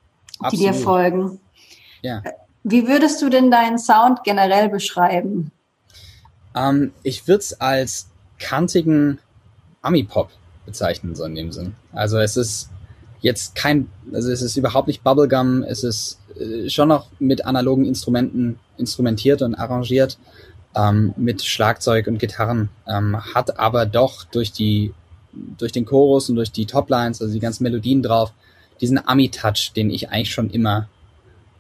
die 0.52 0.58
dir 0.58 0.74
folgen. 0.74 1.40
Ja. 2.02 2.24
Wie 2.64 2.88
würdest 2.88 3.22
du 3.22 3.30
denn 3.30 3.52
deinen 3.52 3.80
Sound 3.80 4.24
generell 4.24 4.70
beschreiben? 4.70 5.52
Ähm, 6.56 6.92
ich 7.04 7.28
würde 7.28 7.40
es 7.40 7.60
als 7.60 8.10
kantigen 8.40 9.20
Ami-Pop 9.82 10.30
bezeichnen, 10.66 11.16
so 11.16 11.24
in 11.24 11.36
dem 11.36 11.52
Sinn. 11.52 11.76
Also 11.92 12.18
es 12.18 12.38
ist 12.38 12.70
jetzt 13.22 13.56
kein, 13.56 13.90
also 14.14 14.32
es 14.32 14.42
ist 14.42 14.58
überhaupt 14.58 14.88
nicht 14.88 15.04
Bubblegum, 15.04 15.64
es 15.64 15.84
ist 15.84 16.20
äh, 16.40 16.70
schon 16.70 16.90
noch 16.90 17.08
mit 17.20 17.46
analogen 17.46 17.86
Instrumenten 17.86 18.60
instrumentiert 18.78 19.42
und 19.42 19.56
arrangiert, 19.56 20.18
ähm, 20.76 21.14
mit 21.18 21.44
Schlagzeug 21.44 22.08
und 22.08 22.18
Gitarren, 22.18 22.70
ähm, 22.88 23.18
hat 23.34 23.60
aber 23.60 23.86
doch 23.86 24.24
durch 24.24 24.52
die, 24.52 24.94
durch 25.58 25.72
den 25.72 25.86
Chorus 25.86 26.30
und 26.30 26.36
durch 26.36 26.52
die 26.52 26.66
Toplines, 26.66 27.22
also 27.22 27.34
die 27.34 27.40
ganzen 27.40 27.64
Melodien 27.64 28.02
drauf, 28.02 28.34
diesen 28.80 29.06
Ami-Touch, 29.06 29.74
den 29.76 29.90
ich 29.90 30.10
eigentlich 30.10 30.34
schon 30.34 30.50
immer 30.50 30.88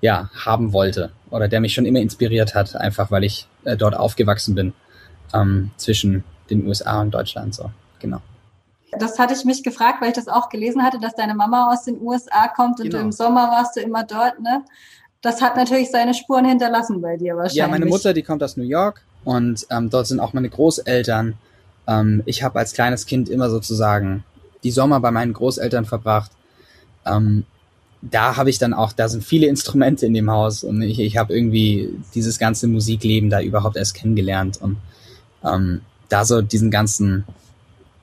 ja, 0.02 0.32
haben 0.34 0.74
wollte 0.74 1.12
oder 1.30 1.48
der 1.48 1.62
mich 1.62 1.74
schon 1.74 1.86
immer 1.86 2.00
inspiriert 2.00 2.56
hat, 2.56 2.76
einfach 2.76 3.12
weil 3.12 3.24
ich 3.24 3.48
äh, 3.66 3.78
dort 3.78 3.96
aufgewachsen 3.96 4.56
bin 4.56 4.74
ähm, 5.34 5.72
zwischen 5.78 6.24
den 6.50 6.68
USA 6.68 7.02
und 7.02 7.12
Deutschland. 7.12 7.56
So, 7.56 7.72
genau. 8.00 8.22
Das 9.00 9.18
hatte 9.18 9.34
ich 9.34 9.46
mich 9.46 9.64
gefragt, 9.64 10.02
weil 10.02 10.10
ich 10.10 10.16
das 10.16 10.28
auch 10.28 10.50
gelesen 10.50 10.84
hatte, 10.84 11.00
dass 11.00 11.16
deine 11.16 11.34
Mama 11.34 11.72
aus 11.72 11.86
den 11.86 12.02
USA 12.02 12.48
kommt 12.50 12.80
und 12.80 12.88
genau. 12.88 12.98
du 12.98 13.04
im 13.06 13.12
Sommer 13.12 13.50
warst 13.50 13.78
du 13.78 13.82
immer 13.82 14.04
dort, 14.04 14.40
ne? 14.42 14.64
Das 15.22 15.42
hat 15.42 15.56
natürlich 15.56 15.92
seine 15.92 16.14
Spuren 16.16 16.46
hinterlassen 16.46 17.00
bei 17.00 17.16
dir 17.16 17.36
wahrscheinlich. 17.36 17.56
Ja, 17.56 17.68
meine 17.68 17.86
Mutter, 17.86 18.12
die 18.14 18.24
kommt 18.24 18.42
aus 18.42 18.58
New 18.58 18.64
York 18.64 19.02
und 19.24 19.68
ähm, 19.70 19.90
dort 19.90 20.08
sind 20.08 20.20
auch 20.20 20.34
meine 20.34 20.50
Großeltern. 20.50 21.36
Ähm, 21.88 22.24
ich 22.26 22.42
habe 22.44 22.58
als 22.58 22.74
kleines 22.74 23.06
Kind 23.06 23.30
immer 23.30 23.50
sozusagen 23.50 24.24
die 24.64 24.72
Sommer 24.72 25.00
bei 25.00 25.12
meinen 25.12 25.34
Großeltern 25.34 25.86
verbracht. 25.86 26.32
Ähm, 27.06 27.46
da 28.02 28.36
habe 28.36 28.50
ich 28.50 28.58
dann 28.58 28.74
auch, 28.74 28.94
da 28.94 29.08
sind 29.08 29.24
viele 29.24 29.46
Instrumente 29.46 30.08
in 30.08 30.14
dem 30.16 30.32
Haus 30.32 30.64
und 30.64 30.82
ich, 30.82 31.00
ich 31.00 31.18
habe 31.18 31.36
irgendwie 31.36 31.90
dieses 32.16 32.40
ganze 32.40 32.68
Musikleben 32.68 33.30
da 33.30 33.42
überhaupt 33.42 33.78
erst 33.78 33.94
kennengelernt 33.94 34.60
und 34.60 34.78
ähm, 35.44 35.82
da 36.10 36.26
so 36.26 36.42
diesen 36.42 36.72
ganzen 36.72 37.26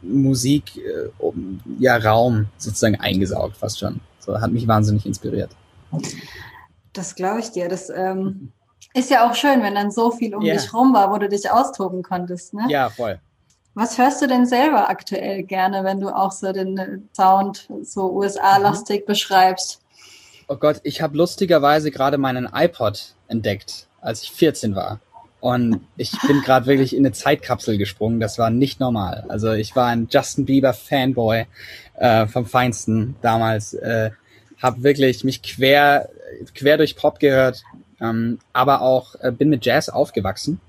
Musik 0.03 0.77
äh, 0.77 1.11
ja 1.79 1.97
Raum 1.97 2.47
sozusagen 2.57 2.97
eingesaugt 2.97 3.57
fast 3.57 3.79
schon. 3.79 4.01
So 4.19 4.41
hat 4.41 4.53
mich 4.53 4.67
wahnsinnig 4.69 5.07
inspiriert. 5.07 5.51
Das 6.93 7.15
glaube 7.15 7.41
ich 7.41 7.51
dir. 7.51 7.69
Das 7.69 7.91
ähm, 7.91 8.53
ist 8.95 9.11
ja 9.11 9.29
auch 9.29 9.35
schön, 9.35 9.63
wenn 9.63 9.75
dann 9.75 9.91
so 9.91 10.11
viel 10.11 10.35
um 10.35 10.43
yeah. 10.43 10.57
dich 10.57 10.73
rum 10.73 10.93
war, 10.93 11.13
wo 11.13 11.19
du 11.19 11.29
dich 11.29 11.51
austoben 11.51 12.03
konntest. 12.03 12.55
Ne? 12.55 12.67
Ja, 12.69 12.91
voll. 12.91 13.21
Was 13.75 13.97
hörst 13.97 14.21
du 14.21 14.27
denn 14.27 14.45
selber 14.45 14.89
aktuell 14.89 15.45
gerne, 15.45 15.85
wenn 15.85 16.01
du 16.01 16.09
auch 16.09 16.33
so 16.33 16.53
den 16.53 17.09
Sound 17.15 17.69
so 17.83 18.11
USA-lastig 18.13 19.03
mhm. 19.03 19.07
beschreibst? 19.07 19.81
Oh 20.49 20.57
Gott, 20.57 20.81
ich 20.83 21.01
habe 21.01 21.17
lustigerweise 21.17 21.91
gerade 21.91 22.19
meinen 22.19 22.49
iPod 22.53 23.15
entdeckt, 23.29 23.87
als 24.01 24.23
ich 24.23 24.33
14 24.33 24.75
war. 24.75 24.99
Und 25.41 25.81
ich 25.97 26.13
bin 26.27 26.41
gerade 26.43 26.67
wirklich 26.67 26.97
in 26.97 27.07
eine 27.07 27.13
Zeitkapsel 27.13 27.79
gesprungen. 27.79 28.19
Das 28.19 28.39
war 28.39 28.51
nicht 28.51 28.81
normal. 28.81 29.25
Also 29.29 29.53
ich 29.53 29.77
war 29.77 29.87
ein 29.87 30.09
Justin 30.11 30.47
Bieber 30.47 30.73
Fanboy 30.73 31.47
äh, 31.95 32.27
vom 32.27 32.47
Feinsten 32.47 33.15
damals. 33.23 33.75
Äh, 33.75 34.11
hab 34.61 34.83
wirklich 34.83 35.23
mich 35.23 35.43
quer 35.43 36.09
quer 36.55 36.77
durch 36.77 36.97
Pop 36.97 37.19
gehört, 37.19 37.63
ähm, 38.01 38.39
aber 38.53 38.83
auch 38.83 39.15
äh, 39.21 39.33
bin 39.33 39.49
mit 39.49 39.65
Jazz 39.65 39.89
aufgewachsen. 39.89 40.61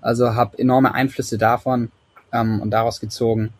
Also 0.00 0.34
habe 0.34 0.58
enorme 0.58 0.94
Einflüsse 0.94 1.38
davon 1.38 1.90
ähm, 2.32 2.60
und 2.60 2.70
daraus 2.70 3.00
gezogen. 3.00 3.52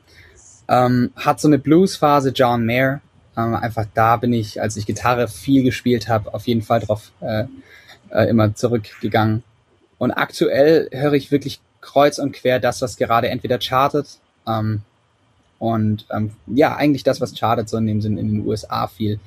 Ähm, 0.69 1.13
hat 1.17 1.41
so 1.41 1.49
eine 1.49 1.59
Blues-Phase, 1.59 2.31
John 2.31 2.65
Mayer. 2.65 3.01
Ähm, 3.37 3.55
einfach 3.55 3.87
da 3.95 4.17
bin 4.17 4.33
ich, 4.33 4.61
als 4.61 4.77
ich 4.77 4.87
Gitarre 4.87 5.29
viel 5.29 5.63
gespielt 5.63 6.09
habe, 6.09 6.33
auf 6.33 6.47
jeden 6.47 6.63
Fall 6.63 6.81
drauf 6.81 7.13
äh, 7.21 7.45
äh, 8.11 8.29
immer 8.29 8.55
zurückgegangen. 8.55 9.43
Und 10.01 10.13
aktuell 10.13 10.89
höre 10.93 11.13
ich 11.13 11.31
wirklich 11.31 11.61
kreuz 11.83 12.19
und 12.19 12.33
quer 12.33 12.59
das, 12.59 12.81
was 12.81 12.97
gerade 12.97 13.29
entweder 13.29 13.59
chartet 13.59 14.19
ähm, 14.47 14.81
und 15.59 16.07
ähm, 16.11 16.33
ja, 16.47 16.75
eigentlich 16.75 17.05
das, 17.05 17.21
was 17.21 17.39
chartet, 17.39 17.69
so 17.69 17.77
in 17.77 17.87
dem 17.87 18.01
Sinn 18.01 18.17
in 18.17 18.29
den 18.29 18.47
USA 18.47 18.87
viel, 18.87 19.21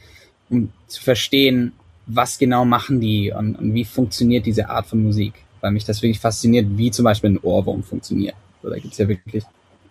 um 0.50 0.74
zu 0.88 1.00
verstehen, 1.04 1.74
was 2.08 2.40
genau 2.40 2.66
machen 2.66 3.00
die 3.00 3.32
und, 3.32 3.56
und 3.56 3.76
wie 3.76 3.86
funktioniert 3.86 4.48
diese 4.48 4.68
Art 4.68 4.88
von 4.88 5.04
Musik. 5.04 5.36
Weil 5.62 5.72
mich 5.72 5.86
das 5.86 6.02
wirklich 6.02 6.20
fasziniert, 6.20 6.66
wie 6.72 6.90
zum 6.90 7.06
Beispiel 7.06 7.30
ein 7.30 7.40
Ohrwurm 7.40 7.84
funktioniert. 7.84 8.36
So, 8.64 8.72
da 8.72 8.78
gibt's 8.78 8.98
ja 8.98 9.08
wirklich 9.08 9.44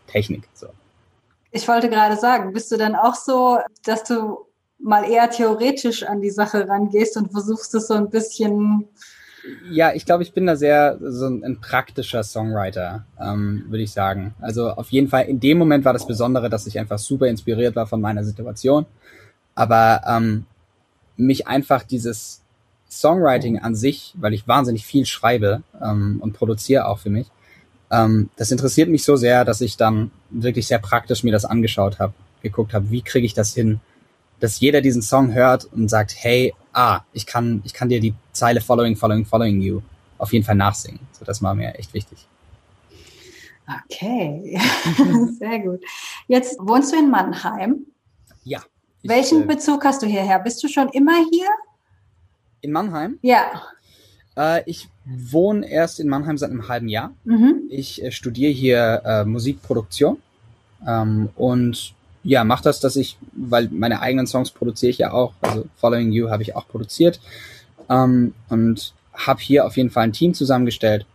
Technik. 0.08 0.48
So. 0.52 0.66
Ich 1.52 1.68
wollte 1.68 1.88
gerade 1.88 2.16
sagen, 2.16 2.52
bist 2.52 2.72
du 2.72 2.76
dann 2.76 2.96
auch 2.96 3.14
so, 3.14 3.60
dass 3.84 4.02
du 4.02 4.46
mal 4.80 5.08
eher 5.08 5.30
theoretisch 5.30 6.02
an 6.02 6.20
die 6.20 6.30
Sache 6.30 6.66
rangehst 6.66 7.16
und 7.16 7.30
versuchst 7.30 7.72
es 7.76 7.86
so 7.86 7.94
ein 7.94 8.10
bisschen. 8.10 8.88
Ja, 9.70 9.92
ich 9.92 10.06
glaube, 10.06 10.22
ich 10.22 10.32
bin 10.32 10.46
da 10.46 10.56
sehr 10.56 10.98
so 11.00 11.26
ein, 11.26 11.44
ein 11.44 11.60
praktischer 11.60 12.22
Songwriter, 12.22 13.04
ähm, 13.20 13.64
würde 13.68 13.82
ich 13.82 13.92
sagen. 13.92 14.34
Also 14.40 14.70
auf 14.70 14.90
jeden 14.90 15.08
Fall 15.08 15.24
in 15.24 15.40
dem 15.40 15.58
Moment 15.58 15.84
war 15.84 15.92
das 15.92 16.06
Besondere, 16.06 16.48
dass 16.48 16.66
ich 16.66 16.78
einfach 16.78 16.98
super 16.98 17.26
inspiriert 17.26 17.74
war 17.74 17.86
von 17.86 18.00
meiner 18.00 18.24
Situation. 18.24 18.86
Aber 19.54 20.02
ähm, 20.06 20.46
mich 21.16 21.46
einfach 21.48 21.82
dieses 21.82 22.42
Songwriting 22.88 23.58
an 23.58 23.74
sich, 23.74 24.14
weil 24.16 24.34
ich 24.34 24.46
wahnsinnig 24.46 24.86
viel 24.86 25.06
schreibe 25.06 25.62
ähm, 25.82 26.18
und 26.22 26.34
produziere 26.34 26.86
auch 26.86 26.98
für 26.98 27.10
mich, 27.10 27.26
ähm, 27.90 28.30
das 28.36 28.50
interessiert 28.50 28.88
mich 28.88 29.04
so 29.04 29.16
sehr, 29.16 29.44
dass 29.44 29.60
ich 29.60 29.76
dann 29.76 30.10
wirklich 30.30 30.66
sehr 30.66 30.78
praktisch 30.78 31.24
mir 31.24 31.32
das 31.32 31.44
angeschaut 31.44 31.98
habe, 31.98 32.14
geguckt 32.42 32.74
habe, 32.74 32.90
wie 32.90 33.02
kriege 33.02 33.26
ich 33.26 33.34
das 33.34 33.54
hin, 33.54 33.80
dass 34.40 34.60
jeder 34.60 34.80
diesen 34.80 35.02
Song 35.02 35.34
hört 35.34 35.66
und 35.66 35.88
sagt, 35.88 36.14
hey, 36.16 36.54
ah, 36.72 37.00
ich 37.12 37.26
kann, 37.26 37.62
ich 37.64 37.72
kann 37.72 37.88
dir 37.88 38.00
die 38.00 38.14
Zeile 38.32 38.60
Following, 38.60 38.96
Following, 38.96 39.24
Following 39.24 39.60
You 39.60 39.82
auf 40.18 40.32
jeden 40.32 40.44
Fall 40.44 40.54
nachsingen. 40.54 41.00
So, 41.12 41.24
das 41.24 41.42
war 41.42 41.54
mir 41.54 41.74
echt 41.74 41.92
wichtig. 41.94 42.26
Okay, 43.84 44.58
sehr 45.38 45.58
gut. 45.60 45.80
Jetzt 46.26 46.58
wohnst 46.60 46.92
du 46.92 46.98
in 46.98 47.10
Mannheim. 47.10 47.86
Ja. 48.44 48.60
Ich, 49.02 49.10
Welchen 49.10 49.42
äh, 49.42 49.46
Bezug 49.46 49.84
hast 49.84 50.02
du 50.02 50.06
hierher? 50.06 50.38
Bist 50.38 50.62
du 50.62 50.68
schon 50.68 50.88
immer 50.90 51.16
hier? 51.30 51.48
In 52.60 52.72
Mannheim? 52.72 53.18
Ja. 53.22 53.62
Äh, 54.36 54.62
ich 54.66 54.88
wohne 55.04 55.68
erst 55.68 56.00
in 56.00 56.08
Mannheim 56.08 56.38
seit 56.38 56.50
einem 56.50 56.68
halben 56.68 56.88
Jahr. 56.88 57.14
Mhm. 57.24 57.62
Ich 57.68 58.02
äh, 58.02 58.10
studiere 58.10 58.52
hier 58.52 59.02
äh, 59.04 59.24
Musikproduktion 59.24 60.22
ähm, 60.86 61.30
und 61.36 61.94
ja, 62.24 62.44
mache 62.44 62.64
das, 62.64 62.80
dass 62.80 62.96
ich, 62.96 63.18
weil 63.32 63.68
meine 63.70 64.00
eigenen 64.00 64.26
Songs 64.26 64.50
produziere 64.50 64.90
ich 64.90 64.98
ja 64.98 65.12
auch, 65.12 65.34
also 65.40 65.66
Following 65.76 66.12
You 66.12 66.30
habe 66.30 66.42
ich 66.42 66.54
auch 66.54 66.68
produziert 66.68 67.20
ähm, 67.88 68.34
und 68.48 68.94
habe 69.12 69.40
hier 69.40 69.66
auf 69.66 69.76
jeden 69.76 69.90
Fall 69.90 70.04
ein 70.04 70.12
Team 70.12 70.34
zusammengestellt. 70.34 71.06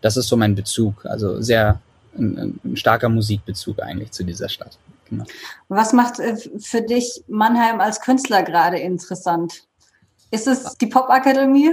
Das 0.00 0.16
ist 0.16 0.28
so 0.28 0.36
mein 0.36 0.54
Bezug, 0.54 1.04
also 1.06 1.40
sehr 1.40 1.80
ein, 2.16 2.60
ein 2.64 2.76
starker 2.76 3.08
Musikbezug 3.08 3.82
eigentlich 3.82 4.12
zu 4.12 4.24
dieser 4.24 4.48
Stadt. 4.48 4.78
Genau. 5.10 5.24
Was 5.68 5.92
macht 5.92 6.18
äh, 6.18 6.36
für 6.58 6.82
dich 6.82 7.22
Mannheim 7.28 7.80
als 7.80 8.00
Künstler 8.00 8.42
gerade 8.42 8.78
interessant? 8.78 9.64
Ist 10.30 10.46
es 10.46 10.76
die 10.78 10.86
Popakademie? 10.86 11.72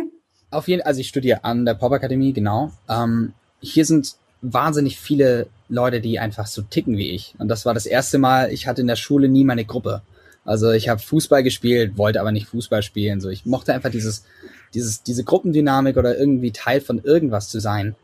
Auf 0.52 0.68
jeden 0.68 0.82
Fall, 0.82 0.88
also 0.88 1.00
ich 1.00 1.08
studiere 1.08 1.44
an 1.44 1.66
der 1.66 1.76
Popakademie, 1.76 2.34
genau. 2.34 2.72
Ähm, 2.90 3.34
hier 3.62 3.86
sind 3.86 4.16
wahnsinnig 4.42 5.00
viele 5.00 5.48
Leute, 5.72 6.02
die 6.02 6.20
einfach 6.20 6.48
so 6.48 6.62
ticken 6.62 6.98
wie 6.98 7.12
ich. 7.12 7.34
Und 7.40 7.48
das 7.48 7.66
war 7.66 7.74
das 7.74 7.86
erste 7.86 8.18
Mal, 8.18 8.52
ich 8.52 8.68
hatte 8.68 8.82
in 8.82 8.88
der 8.88 8.98
Schule 8.98 9.30
nie 9.30 9.44
meine 9.44 9.66
Gruppe. 9.66 10.02
Also 10.44 10.72
ich 10.72 10.90
habe 10.90 11.00
Fußball 11.00 11.44
gespielt, 11.44 11.98
wollte 11.98 12.20
aber 12.20 12.32
nicht 12.32 12.48
Fußball 12.48 12.84
spielen. 12.84 13.22
So, 13.22 13.30
ich 13.30 13.46
mochte 13.46 13.74
einfach 13.74 13.90
dieses, 13.90 14.26
dieses, 14.74 15.02
diese 15.04 15.24
Gruppendynamik 15.24 15.98
oder 15.98 16.18
irgendwie 16.18 16.52
Teil 16.52 16.82
von 16.82 17.02
irgendwas 17.04 17.50
zu 17.50 17.60
sein. 17.60 17.96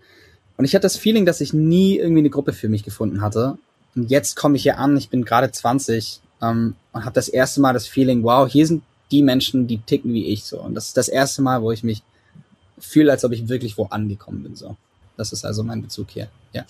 Und 0.56 0.66
ich 0.66 0.74
hatte 0.74 0.84
das 0.84 0.98
Feeling, 0.98 1.26
dass 1.26 1.42
ich 1.42 1.54
nie 1.54 1.98
irgendwie 1.98 2.20
eine 2.20 2.30
Gruppe 2.30 2.54
für 2.54 2.70
mich 2.70 2.84
gefunden 2.84 3.22
hatte. 3.22 3.58
Und 3.96 4.10
jetzt 4.10 4.36
komme 4.36 4.56
ich 4.56 4.64
hier 4.64 4.78
an, 4.78 4.96
ich 4.96 5.10
bin 5.10 5.26
gerade 5.26 5.52
20 5.52 6.22
ähm, 6.42 6.76
und 6.94 7.06
habe 7.06 7.14
das 7.14 7.28
erste 7.28 7.60
Mal 7.60 7.74
das 7.74 7.88
Feeling, 7.88 8.24
wow, 8.24 8.50
hier 8.50 8.66
sind 8.66 8.84
die 9.12 9.24
Menschen, 9.24 9.68
die 9.68 9.80
ticken 9.80 10.14
wie 10.14 10.28
ich 10.28 10.46
so. 10.46 10.62
Und 10.62 10.76
das 10.76 10.88
ist 10.88 10.98
das 10.98 11.10
erste 11.10 11.42
Mal, 11.42 11.62
wo 11.62 11.72
ich 11.72 11.84
mich 11.84 12.02
fühle, 12.80 13.12
als 13.12 13.26
ob 13.26 13.34
ich 13.34 13.50
wirklich 13.50 13.78
wo 13.78 13.86
angekommen 13.86 14.44
bin. 14.44 14.56
So. 14.56 14.78
Das 15.18 15.34
ist 15.34 15.44
also 15.44 15.64
mein 15.64 15.82
Bezug 15.82 16.12
hier. 16.12 16.30
Ja. 16.54 16.64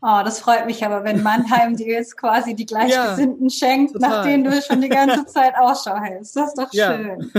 Oh, 0.00 0.20
das 0.24 0.40
freut 0.40 0.66
mich 0.66 0.84
aber, 0.84 1.04
wenn 1.04 1.22
Mannheim 1.22 1.76
dir 1.76 1.92
jetzt 1.92 2.16
quasi 2.16 2.54
die 2.54 2.66
Gleichgesinnten 2.66 3.48
ja, 3.48 3.50
schenkt, 3.50 3.94
total. 3.94 4.10
nach 4.10 4.24
denen 4.24 4.44
du 4.44 4.62
schon 4.62 4.80
die 4.80 4.88
ganze 4.88 5.26
Zeit 5.32 5.54
Ausschau 5.58 5.96
hältst. 6.00 6.36
Das 6.36 6.48
ist 6.48 6.58
doch 6.58 6.72
ja. 6.72 6.94
schön. 6.94 7.32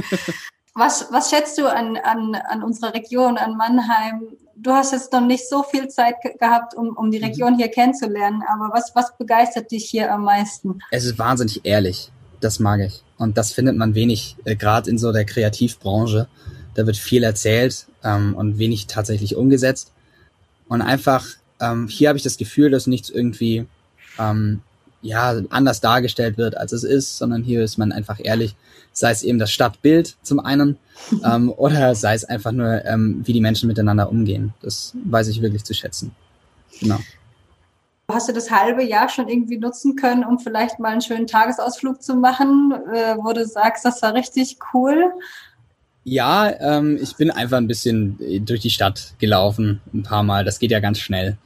Was, 0.74 1.08
was 1.10 1.30
schätzt 1.30 1.58
du 1.58 1.72
an, 1.72 1.96
an, 1.96 2.36
an 2.36 2.62
unserer 2.62 2.94
Region, 2.94 3.38
an 3.38 3.56
Mannheim? 3.56 4.28
du 4.56 4.72
hast 4.72 4.92
jetzt 4.92 5.12
noch 5.14 5.26
nicht 5.26 5.48
so 5.48 5.64
viel 5.64 5.88
Zeit 5.88 6.16
gehabt, 6.40 6.74
um, 6.76 6.90
um 6.90 7.12
die 7.12 7.20
mhm. 7.20 7.26
Region 7.26 7.58
hier 7.58 7.70
kennenzulernen, 7.70 8.42
aber 8.48 8.70
was, 8.74 8.92
was 8.96 9.18
begeistert 9.18 9.72
dich 9.72 9.86
hier 9.86 10.12
am 10.14 10.24
meisten? 10.24 10.80
Es 10.92 11.06
ist 11.06 11.20
wahnsinnig 11.20 11.62
ehrlich. 11.66 12.12
Das 12.42 12.60
mag 12.60 12.82
ich. 12.82 13.02
Und 13.18 13.38
das 13.38 13.54
findet 13.54 13.78
man 13.78 13.96
wenig, 13.96 14.36
äh, 14.44 14.56
gerade 14.56 14.90
in 14.90 14.98
so 14.98 15.12
der 15.12 15.26
Kreativbranche. 15.26 16.28
Da 16.74 16.86
wird 16.86 16.98
viel 16.98 17.24
erzählt 17.24 17.88
ähm, 18.04 18.36
und 18.36 18.58
wenig 18.58 18.88
tatsächlich 18.88 19.36
umgesetzt. 19.36 19.94
Und 20.68 20.82
einfach, 20.82 21.26
ähm, 21.60 21.88
hier 21.88 22.10
habe 22.10 22.18
ich 22.18 22.24
das 22.24 22.38
Gefühl, 22.38 22.70
dass 22.72 22.88
nichts 22.88 23.10
irgendwie 23.10 23.66
ähm, 24.20 24.62
ja, 25.02 25.36
anders 25.50 25.82
dargestellt 25.82 26.38
wird, 26.38 26.58
als 26.58 26.72
es 26.72 26.84
ist, 26.84 27.18
sondern 27.18 27.44
hier 27.44 27.64
ist 27.64 27.78
man 27.78 27.92
einfach 27.92 28.20
ehrlich, 28.22 28.56
sei 28.92 29.12
es 29.12 29.22
eben 29.22 29.38
das 29.38 29.52
Stadtbild 29.52 30.16
zum 30.24 30.40
einen 30.40 30.78
ähm, 31.24 31.52
oder 31.52 31.94
sei 31.94 32.16
es 32.16 32.26
einfach 32.26 32.52
nur, 32.52 32.84
ähm, 32.86 33.22
wie 33.24 33.34
die 33.34 33.42
Menschen 33.42 33.68
miteinander 33.68 34.10
umgehen. 34.10 34.54
Das 34.62 34.94
weiß 35.06 35.28
ich 35.28 35.42
wirklich 35.42 35.64
zu 35.64 35.74
schätzen. 35.74 36.16
Genau. 36.80 37.00
Hast 38.08 38.30
du 38.30 38.34
das 38.34 38.52
halbe 38.52 38.84
Jahr 38.84 39.10
schon 39.10 39.28
irgendwie 39.28 39.58
nutzen 39.58 39.96
können, 39.96 40.24
um 40.24 40.40
vielleicht 40.40 40.80
mal 40.80 40.90
einen 40.90 41.02
schönen 41.02 41.28
Tagesausflug 41.28 42.02
zu 42.02 42.16
machen, 42.16 42.74
äh, 42.94 43.16
wo 43.18 43.34
du 43.34 43.46
sagst, 43.46 43.84
das 43.84 44.02
war 44.02 44.14
richtig 44.14 44.58
cool? 44.74 45.12
Ja, 46.08 46.54
ähm, 46.60 47.00
ich 47.02 47.16
bin 47.16 47.32
einfach 47.32 47.58
ein 47.58 47.68
bisschen 47.68 48.18
durch 48.46 48.62
die 48.62 48.70
Stadt 48.70 49.16
gelaufen, 49.18 49.82
ein 49.92 50.04
paar 50.04 50.22
Mal. 50.22 50.46
Das 50.46 50.60
geht 50.60 50.70
ja 50.70 50.80
ganz 50.80 51.00
schnell. 51.00 51.38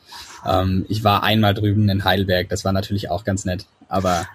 Ähm, 0.45 0.85
ich 0.89 1.03
war 1.05 1.23
einmal 1.23 1.53
drüben 1.53 1.87
in 1.87 2.03
Heidelberg, 2.03 2.49
das 2.49 2.65
war 2.65 2.73
natürlich 2.73 3.09
auch 3.09 3.23
ganz 3.23 3.45
nett. 3.45 3.65
Aber 3.87 4.27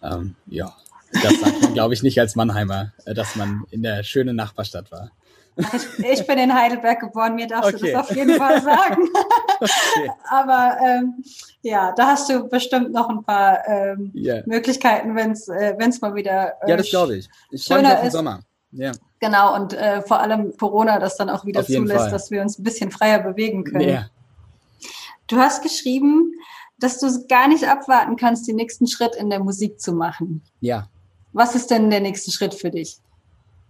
ähm, 0.00 0.36
ja, 0.46 0.72
das 1.12 1.40
sagt 1.40 1.60
man, 1.60 1.74
glaube 1.74 1.92
ich, 1.92 2.04
nicht 2.04 2.20
als 2.20 2.36
Mannheimer, 2.36 2.92
äh, 3.04 3.14
dass 3.14 3.34
man 3.34 3.64
in 3.70 3.82
der 3.82 4.04
schönen 4.04 4.36
Nachbarstadt 4.36 4.92
war. 4.92 5.10
Ich, 5.56 6.04
ich 6.04 6.26
bin 6.26 6.38
in 6.38 6.54
Heidelberg 6.54 7.00
geboren, 7.00 7.34
mir 7.34 7.46
darfst 7.46 7.74
okay. 7.74 7.86
du 7.86 7.92
das 7.92 8.10
auf 8.10 8.16
jeden 8.16 8.36
Fall 8.36 8.62
sagen. 8.62 9.08
okay. 9.60 10.10
Aber 10.28 10.76
ähm, 10.84 11.24
ja, 11.62 11.92
da 11.96 12.08
hast 12.08 12.28
du 12.28 12.48
bestimmt 12.48 12.92
noch 12.92 13.08
ein 13.08 13.24
paar 13.24 13.66
ähm, 13.68 14.12
yeah. 14.14 14.42
Möglichkeiten, 14.46 15.14
wenn 15.14 15.32
es 15.32 15.48
äh, 15.48 15.74
wenn's 15.78 16.00
mal 16.00 16.14
wieder 16.14 16.54
äh, 16.62 16.70
Ja, 16.70 16.76
das 16.76 16.90
glaube 16.90 17.16
ich. 17.16 17.28
Ich 17.50 17.64
freue 17.64 17.82
mich 17.82 17.90
auf 17.92 18.02
den 18.02 18.10
Sommer. 18.10 18.40
Ja. 18.72 18.92
Genau, 19.24 19.54
und 19.54 19.72
äh, 19.72 20.02
vor 20.02 20.20
allem 20.20 20.54
Corona 20.58 20.98
das 20.98 21.16
dann 21.16 21.30
auch 21.30 21.46
wieder 21.46 21.64
zulässt, 21.64 21.98
Fall. 21.98 22.10
dass 22.10 22.30
wir 22.30 22.42
uns 22.42 22.58
ein 22.58 22.62
bisschen 22.62 22.90
freier 22.90 23.20
bewegen 23.20 23.64
können. 23.64 23.88
Ja. 23.88 24.10
Du 25.28 25.38
hast 25.38 25.62
geschrieben, 25.62 26.34
dass 26.78 26.98
du 26.98 27.26
gar 27.26 27.48
nicht 27.48 27.66
abwarten 27.66 28.16
kannst, 28.16 28.46
den 28.46 28.56
nächsten 28.56 28.86
Schritt 28.86 29.14
in 29.16 29.30
der 29.30 29.40
Musik 29.40 29.80
zu 29.80 29.94
machen. 29.94 30.42
Ja. 30.60 30.88
Was 31.32 31.54
ist 31.54 31.70
denn 31.70 31.88
der 31.88 32.00
nächste 32.00 32.32
Schritt 32.32 32.52
für 32.52 32.70
dich? 32.70 32.98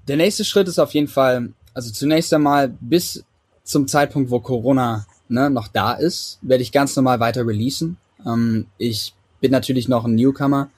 Der 0.08 0.16
nächste 0.16 0.44
Schritt 0.44 0.66
ist 0.66 0.80
auf 0.80 0.92
jeden 0.92 1.06
Fall, 1.06 1.52
also 1.72 1.92
zunächst 1.92 2.34
einmal 2.34 2.74
bis 2.80 3.22
zum 3.62 3.86
Zeitpunkt, 3.86 4.32
wo 4.32 4.40
Corona 4.40 5.06
ne, 5.28 5.50
noch 5.50 5.68
da 5.68 5.92
ist, 5.92 6.40
werde 6.42 6.64
ich 6.64 6.72
ganz 6.72 6.96
normal 6.96 7.20
weiter 7.20 7.46
releasen. 7.46 7.96
Ähm, 8.26 8.66
ich 8.76 9.14
bin 9.40 9.52
natürlich 9.52 9.86
noch 9.86 10.04
ein 10.04 10.16
Newcomer, 10.16 10.68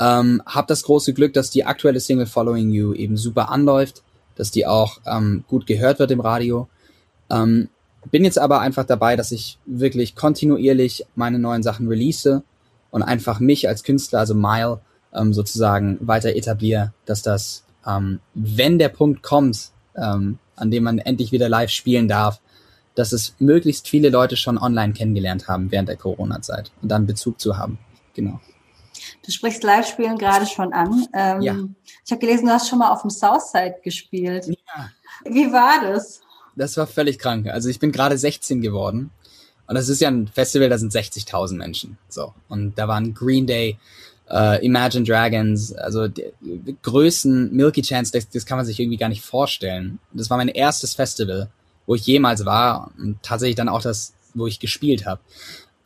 ähm, 0.00 0.40
habe 0.46 0.66
das 0.66 0.82
große 0.84 1.12
Glück, 1.12 1.34
dass 1.34 1.50
die 1.50 1.66
aktuelle 1.66 2.00
Single 2.00 2.24
Following 2.24 2.70
You 2.70 2.94
eben 2.94 3.18
super 3.18 3.50
anläuft, 3.50 4.02
dass 4.36 4.50
die 4.50 4.66
auch 4.66 5.00
ähm, 5.06 5.44
gut 5.48 5.66
gehört 5.66 5.98
wird 5.98 6.10
im 6.10 6.20
Radio. 6.20 6.68
Ähm, 7.30 7.68
bin 8.10 8.24
jetzt 8.24 8.38
aber 8.38 8.60
einfach 8.60 8.84
dabei, 8.84 9.16
dass 9.16 9.32
ich 9.32 9.58
wirklich 9.64 10.14
kontinuierlich 10.14 11.06
meine 11.14 11.38
neuen 11.38 11.62
Sachen 11.62 11.88
release 11.88 12.42
und 12.90 13.02
einfach 13.02 13.40
mich 13.40 13.68
als 13.68 13.82
Künstler, 13.82 14.20
also 14.20 14.34
Mile, 14.34 14.80
ähm, 15.14 15.32
sozusagen 15.32 15.98
weiter 16.00 16.30
etabliere, 16.30 16.92
dass 17.06 17.22
das, 17.22 17.64
ähm, 17.86 18.20
wenn 18.34 18.78
der 18.78 18.88
Punkt 18.88 19.22
kommt, 19.22 19.70
ähm, 19.96 20.38
an 20.56 20.70
dem 20.70 20.84
man 20.84 20.98
endlich 20.98 21.32
wieder 21.32 21.48
live 21.48 21.70
spielen 21.70 22.08
darf, 22.08 22.40
dass 22.94 23.12
es 23.12 23.34
möglichst 23.38 23.88
viele 23.88 24.10
Leute 24.10 24.36
schon 24.36 24.58
online 24.58 24.92
kennengelernt 24.92 25.48
haben 25.48 25.70
während 25.72 25.88
der 25.88 25.96
Corona-Zeit 25.96 26.70
und 26.82 26.88
dann 26.90 27.06
Bezug 27.06 27.40
zu 27.40 27.56
haben. 27.56 27.78
Genau. 28.14 28.40
Du 29.24 29.30
sprichst 29.30 29.62
Live-Spielen 29.62 30.18
gerade 30.18 30.46
schon 30.46 30.72
an. 30.72 31.06
Ähm, 31.12 31.40
ja. 31.42 31.56
Ich 32.04 32.10
habe 32.10 32.20
gelesen, 32.20 32.46
du 32.46 32.52
hast 32.52 32.68
schon 32.68 32.78
mal 32.78 32.90
auf 32.90 33.02
dem 33.02 33.10
Southside 33.10 33.76
gespielt. 33.82 34.46
Ja. 34.46 34.90
Wie 35.24 35.52
war 35.52 35.80
das? 35.82 36.20
Das 36.56 36.76
war 36.76 36.86
völlig 36.86 37.18
krank. 37.18 37.48
Also 37.48 37.68
ich 37.68 37.78
bin 37.78 37.92
gerade 37.92 38.16
16 38.16 38.60
geworden 38.60 39.10
und 39.66 39.74
das 39.74 39.88
ist 39.88 40.00
ja 40.00 40.08
ein 40.08 40.28
Festival, 40.28 40.68
da 40.68 40.78
sind 40.78 40.92
60.000 40.92 41.56
Menschen. 41.56 41.98
So 42.08 42.34
und 42.48 42.78
da 42.78 42.86
waren 42.88 43.14
Green 43.14 43.46
Day, 43.46 43.78
uh, 44.30 44.56
Imagine 44.60 45.04
Dragons, 45.04 45.72
also 45.72 46.08
die, 46.08 46.32
Größen, 46.82 47.52
Milky 47.52 47.82
Chance, 47.82 48.12
das, 48.12 48.28
das 48.28 48.46
kann 48.46 48.58
man 48.58 48.66
sich 48.66 48.78
irgendwie 48.78 48.98
gar 48.98 49.08
nicht 49.08 49.22
vorstellen. 49.22 49.98
Das 50.12 50.30
war 50.30 50.36
mein 50.36 50.48
erstes 50.48 50.94
Festival, 50.94 51.48
wo 51.86 51.94
ich 51.94 52.06
jemals 52.06 52.44
war 52.44 52.90
und 52.98 53.22
tatsächlich 53.22 53.56
dann 53.56 53.68
auch 53.68 53.82
das, 53.82 54.14
wo 54.34 54.46
ich 54.46 54.60
gespielt 54.60 55.06
habe. 55.06 55.20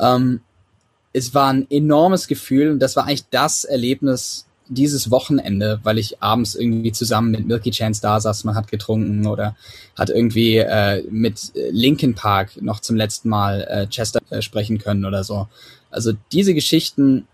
Ähm, 0.01 0.41
es 1.13 1.35
war 1.35 1.53
ein 1.53 1.67
enormes 1.71 2.29
Gefühl 2.29 2.71
und 2.71 2.81
das 2.81 2.97
war 2.97 3.05
eigentlich 3.05 3.29
das 3.31 3.65
Erlebnis 3.65 4.47
dieses 4.69 5.11
Wochenende, 5.11 5.81
weil 5.83 5.99
ich 5.99 6.23
abends 6.23 6.55
irgendwie 6.55 6.93
zusammen 6.93 7.31
mit 7.31 7.47
Milky 7.47 7.71
Chance 7.71 8.03
da 8.03 8.21
saß, 8.21 8.45
man 8.45 8.55
hat 8.55 8.71
getrunken 8.71 9.27
oder 9.27 9.57
hat 9.97 10.11
irgendwie 10.11 10.59
äh, 10.59 11.03
mit 11.11 11.53
Linkin 11.71 12.15
Park 12.15 12.61
noch 12.61 12.81
zum 12.81 12.97
letzten 12.97 13.29
Mal 13.31 13.63
äh, 13.63 13.87
Chester 13.87 14.21
äh, 14.31 14.43
sprechen 14.43 14.79
können 14.79 15.05
oder 15.05 15.25
so. 15.25 15.49
Also 15.91 16.13
diese 16.33 16.55
Geschichten, 16.55 17.27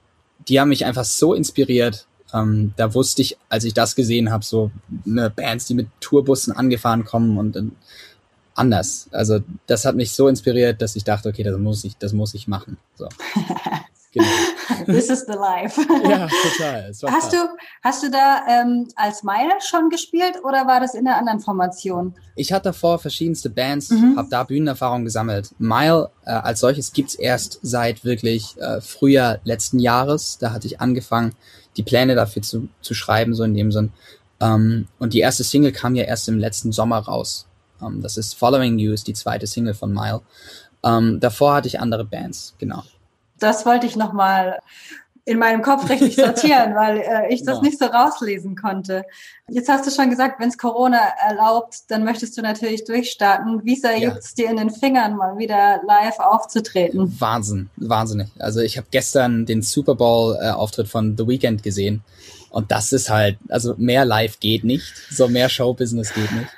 die 0.49 0.61
haben 0.61 0.69
mich 0.69 0.85
einfach 0.85 1.05
so 1.05 1.35
inspiriert. 1.35 2.07
Ähm, 2.33 2.73
da 2.77 2.95
wusste 2.95 3.23
ich, 3.23 3.37
als 3.49 3.65
ich 3.65 3.75
das 3.75 3.97
gesehen 3.97 4.31
habe, 4.31 4.45
so 4.45 4.71
ne, 5.05 5.31
Bands, 5.31 5.67
die 5.67 5.75
mit 5.75 5.89
Tourbussen 6.01 6.53
angefahren 6.53 7.05
kommen 7.05 7.37
und, 7.37 7.57
und 7.57 7.73
anders. 8.55 9.09
Also 9.13 9.41
das 9.67 9.85
hat 9.85 9.97
mich 9.97 10.13
so 10.13 10.29
inspiriert, 10.29 10.81
dass 10.81 10.97
ich 10.97 11.05
dachte, 11.05 11.29
okay, 11.29 11.43
das 11.43 11.59
muss 11.59 11.85
ich, 11.85 11.97
das 11.97 12.13
muss 12.13 12.35
ich 12.35 12.49
machen. 12.49 12.79
So. 12.97 13.09
Genau. 14.15 14.29
This 14.87 15.11
is 15.11 15.27
the 15.27 15.33
life. 15.33 15.81
ja, 16.09 16.29
total. 16.29 16.93
Hast 17.13 17.33
du, 17.33 17.37
hast 17.83 18.03
du 18.05 18.11
da 18.13 18.43
ähm, 18.49 18.87
als 18.95 19.25
Mile 19.25 19.55
schon 19.61 19.91
gespielt 19.91 20.37
oder 20.45 20.69
war 20.69 20.79
das 20.79 20.95
in 20.95 21.09
einer 21.09 21.17
anderen 21.17 21.41
Formation? 21.41 22.15
Ich 22.37 22.53
hatte 22.53 22.69
davor 22.69 23.01
verschiedenste 23.01 23.51
Bands, 23.51 23.91
mhm. 23.91 24.17
habe 24.17 24.29
da 24.31 24.45
Bühnenerfahrung 24.45 25.05
gesammelt. 25.05 25.51
Mile 25.59 26.11
äh, 26.25 26.31
als 26.31 26.61
solches 26.61 26.93
gibt's 26.93 27.17
erst 27.17 27.59
seit 27.63 28.05
wirklich 28.05 28.57
äh, 28.59 28.81
Frühjahr 28.81 29.39
letzten 29.43 29.81
Jahres. 29.81 30.39
Da 30.39 30.53
hatte 30.53 30.69
ich 30.69 30.81
angefangen, 30.81 31.35
die 31.77 31.83
Pläne 31.83 32.15
dafür 32.15 32.43
zu, 32.43 32.69
zu 32.83 32.95
schreiben, 32.95 33.35
so 33.35 33.43
in 33.43 33.55
dem 33.55 33.73
Sinn. 33.73 33.93
Ähm, 34.41 34.87
und 35.01 35.13
die 35.13 35.21
erste 35.21 35.43
Single 35.43 35.73
kam 35.73 35.97
ja 35.97 36.05
erst 36.05 36.29
im 36.29 36.39
letzten 36.39 36.71
Sommer 36.71 37.01
raus. 37.01 37.47
Um, 37.85 37.95
ähm, 37.95 38.03
das 38.03 38.17
ist 38.17 38.35
Following 38.35 38.79
You, 38.79 38.93
ist 38.93 39.07
die 39.07 39.15
zweite 39.15 39.47
Single 39.47 39.75
von 39.75 39.93
Mile. 39.93 40.21
Um, 40.83 40.93
ähm, 40.93 41.21
davor 41.21 41.55
hatte 41.55 41.69
ich 41.69 41.81
andere 41.81 42.05
Bands, 42.05 42.55
genau. 42.59 42.83
Das 43.39 43.67
wollte 43.67 43.87
ich 43.87 43.97
nochmal 43.97 44.59
in 45.27 45.39
meinem 45.39 45.63
Kopf 45.63 45.89
richtig 45.89 46.17
sortieren, 46.17 46.75
weil 46.75 46.99
äh, 46.99 47.33
ich 47.33 47.45
das 47.45 47.57
ja. 47.57 47.63
nicht 47.63 47.79
so 47.79 47.87
rauslesen 47.87 48.57
konnte. 48.57 49.05
Jetzt 49.49 49.69
hast 49.69 49.87
du 49.87 49.91
schon 49.91 50.11
gesagt, 50.11 50.39
wenn 50.39 50.51
es 50.51 50.59
Corona 50.59 51.01
erlaubt, 51.27 51.85
dann 51.89 52.05
möchtest 52.05 52.37
du 52.37 52.43
natürlich 52.43 52.85
durchstarten. 52.85 53.65
Wie 53.65 53.77
sehr 53.77 53.97
ja. 53.97 54.11
juckt 54.11 54.25
es 54.25 54.35
dir 54.35 54.51
in 54.51 54.57
den 54.57 54.71
Fingern, 54.71 55.17
mal 55.17 55.39
wieder 55.39 55.81
live 55.87 56.19
aufzutreten? 56.19 57.19
Wahnsinn, 57.19 57.71
wahnsinnig. 57.77 58.29
Also 58.39 58.61
ich 58.61 58.77
habe 58.77 58.89
gestern 58.91 59.47
den 59.47 59.63
Super 59.63 59.95
Bowl-Auftritt 59.95 60.87
äh, 60.87 60.91
von 60.91 61.17
The 61.17 61.27
Weeknd 61.27 61.63
gesehen 61.63 62.03
und 62.51 62.71
das 62.71 62.93
ist 62.93 63.11
halt, 63.11 63.39
also 63.49 63.75
mehr 63.79 64.05
live 64.05 64.39
geht 64.41 64.65
nicht, 64.65 64.95
so 65.11 65.27
mehr 65.27 65.49
Showbusiness 65.49 66.13
geht 66.13 66.31
nicht. 66.33 66.51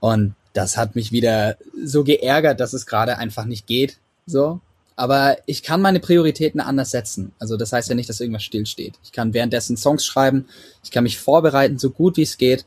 Und 0.00 0.34
das 0.54 0.78
hat 0.78 0.94
mich 0.94 1.12
wieder 1.12 1.56
so 1.84 2.04
geärgert, 2.04 2.60
dass 2.60 2.72
es 2.72 2.86
gerade 2.86 3.18
einfach 3.18 3.44
nicht 3.44 3.66
geht. 3.66 3.98
So. 4.26 4.60
Aber 4.96 5.36
ich 5.46 5.62
kann 5.62 5.82
meine 5.82 6.00
Prioritäten 6.00 6.60
anders 6.60 6.92
setzen. 6.92 7.32
Also 7.38 7.56
das 7.56 7.72
heißt 7.72 7.88
ja 7.88 7.94
nicht, 7.94 8.08
dass 8.08 8.20
irgendwas 8.20 8.44
stillsteht. 8.44 8.94
Ich 9.02 9.12
kann 9.12 9.34
währenddessen 9.34 9.76
Songs 9.76 10.06
schreiben, 10.06 10.46
ich 10.82 10.92
kann 10.92 11.04
mich 11.04 11.18
vorbereiten, 11.18 11.78
so 11.78 11.90
gut 11.90 12.16
wie 12.16 12.22
es 12.22 12.38
geht, 12.38 12.64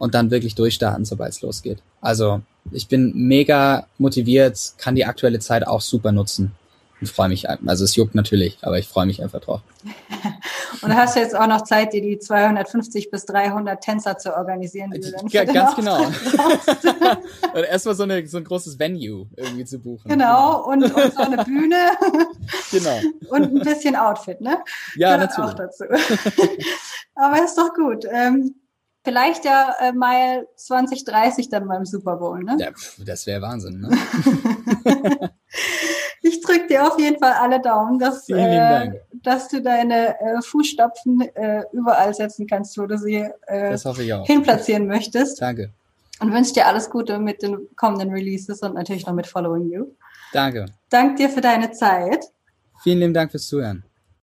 und 0.00 0.14
dann 0.14 0.30
wirklich 0.30 0.54
durchstarten, 0.54 1.04
sobald 1.04 1.32
es 1.32 1.42
losgeht. 1.42 1.78
Also 2.00 2.40
ich 2.72 2.88
bin 2.88 3.12
mega 3.14 3.86
motiviert, 3.98 4.58
kann 4.78 4.94
die 4.94 5.04
aktuelle 5.04 5.40
Zeit 5.40 5.66
auch 5.66 5.82
super 5.82 6.10
nutzen 6.10 6.52
und 7.00 7.06
freue 7.06 7.28
mich. 7.28 7.48
Also 7.48 7.84
es 7.84 7.96
juckt 7.96 8.14
natürlich, 8.14 8.58
aber 8.62 8.78
ich 8.78 8.88
freue 8.88 9.06
mich 9.06 9.22
einfach 9.22 9.40
drauf. 9.40 9.60
und 10.82 10.94
hast 10.94 11.16
du 11.16 11.20
jetzt 11.20 11.36
auch 11.36 11.46
noch 11.46 11.62
Zeit, 11.62 11.92
dir 11.92 12.02
die 12.02 12.18
250 12.18 13.10
bis 13.10 13.26
300 13.26 13.82
Tänzer 13.82 14.18
zu 14.18 14.34
organisieren? 14.34 14.90
Die 14.90 15.00
du 15.00 15.10
ja, 15.28 15.44
ganz 15.44 15.76
genau. 15.76 15.98
und 17.54 17.64
erstmal 17.64 17.94
so, 17.94 18.02
eine, 18.04 18.26
so 18.26 18.38
ein 18.38 18.44
großes 18.44 18.78
Venue 18.78 19.26
irgendwie 19.36 19.64
zu 19.64 19.78
buchen. 19.78 20.08
Genau, 20.08 20.66
und, 20.66 20.84
und 20.84 21.14
so 21.14 21.22
eine 21.22 21.44
Bühne. 21.44 21.90
genau. 22.70 22.98
Und 23.28 23.42
ein 23.42 23.60
bisschen 23.60 23.96
Outfit, 23.96 24.40
ne? 24.40 24.58
Ja, 24.96 25.16
Gehört 25.16 25.38
natürlich. 25.38 25.50
Auch 25.50 25.54
dazu. 25.54 25.84
aber 27.14 27.44
ist 27.44 27.56
doch 27.56 27.74
gut. 27.74 28.04
Ähm, 28.10 28.54
Vielleicht 29.02 29.46
ja 29.46 29.74
äh, 29.80 29.92
mal 29.92 30.46
2030 30.56 31.48
dann 31.48 31.66
beim 31.66 31.86
Super 31.86 32.16
Bowl, 32.16 32.44
ne? 32.44 32.56
Ja, 32.60 32.70
pf, 32.70 33.02
das 33.02 33.26
wäre 33.26 33.40
Wahnsinn, 33.40 33.80
ne? 33.80 33.90
ich 36.52 36.58
drücke 36.58 36.66
dir 36.68 36.86
auf 36.86 36.98
jeden 36.98 37.18
Fall 37.18 37.32
alle 37.32 37.60
Daumen, 37.60 37.98
dass, 37.98 38.28
äh, 38.28 38.90
dass 39.22 39.48
du 39.48 39.60
deine 39.62 40.18
äh, 40.20 40.42
Fußstapfen 40.42 41.20
äh, 41.34 41.62
überall 41.72 42.14
setzen 42.14 42.46
kannst, 42.46 42.76
wo 42.78 42.86
du 42.86 42.98
sie 42.98 43.28
äh, 43.46 43.76
hinplatzieren 44.24 44.86
möchtest. 44.86 45.40
Danke. 45.40 45.70
Und 46.20 46.34
wünsche 46.34 46.52
dir 46.52 46.66
alles 46.66 46.90
Gute 46.90 47.18
mit 47.18 47.42
den 47.42 47.68
kommenden 47.76 48.10
Releases 48.10 48.60
und 48.60 48.74
natürlich 48.74 49.06
noch 49.06 49.14
mit 49.14 49.26
Following 49.26 49.70
You. 49.70 49.86
Danke. 50.32 50.66
Dank 50.90 51.16
dir 51.16 51.30
für 51.30 51.40
deine 51.40 51.70
Zeit. 51.72 52.26
Vielen 52.82 52.98
lieben 52.98 53.14
Dank 53.14 53.30
fürs 53.30 53.46
Zuhören. 53.46 53.84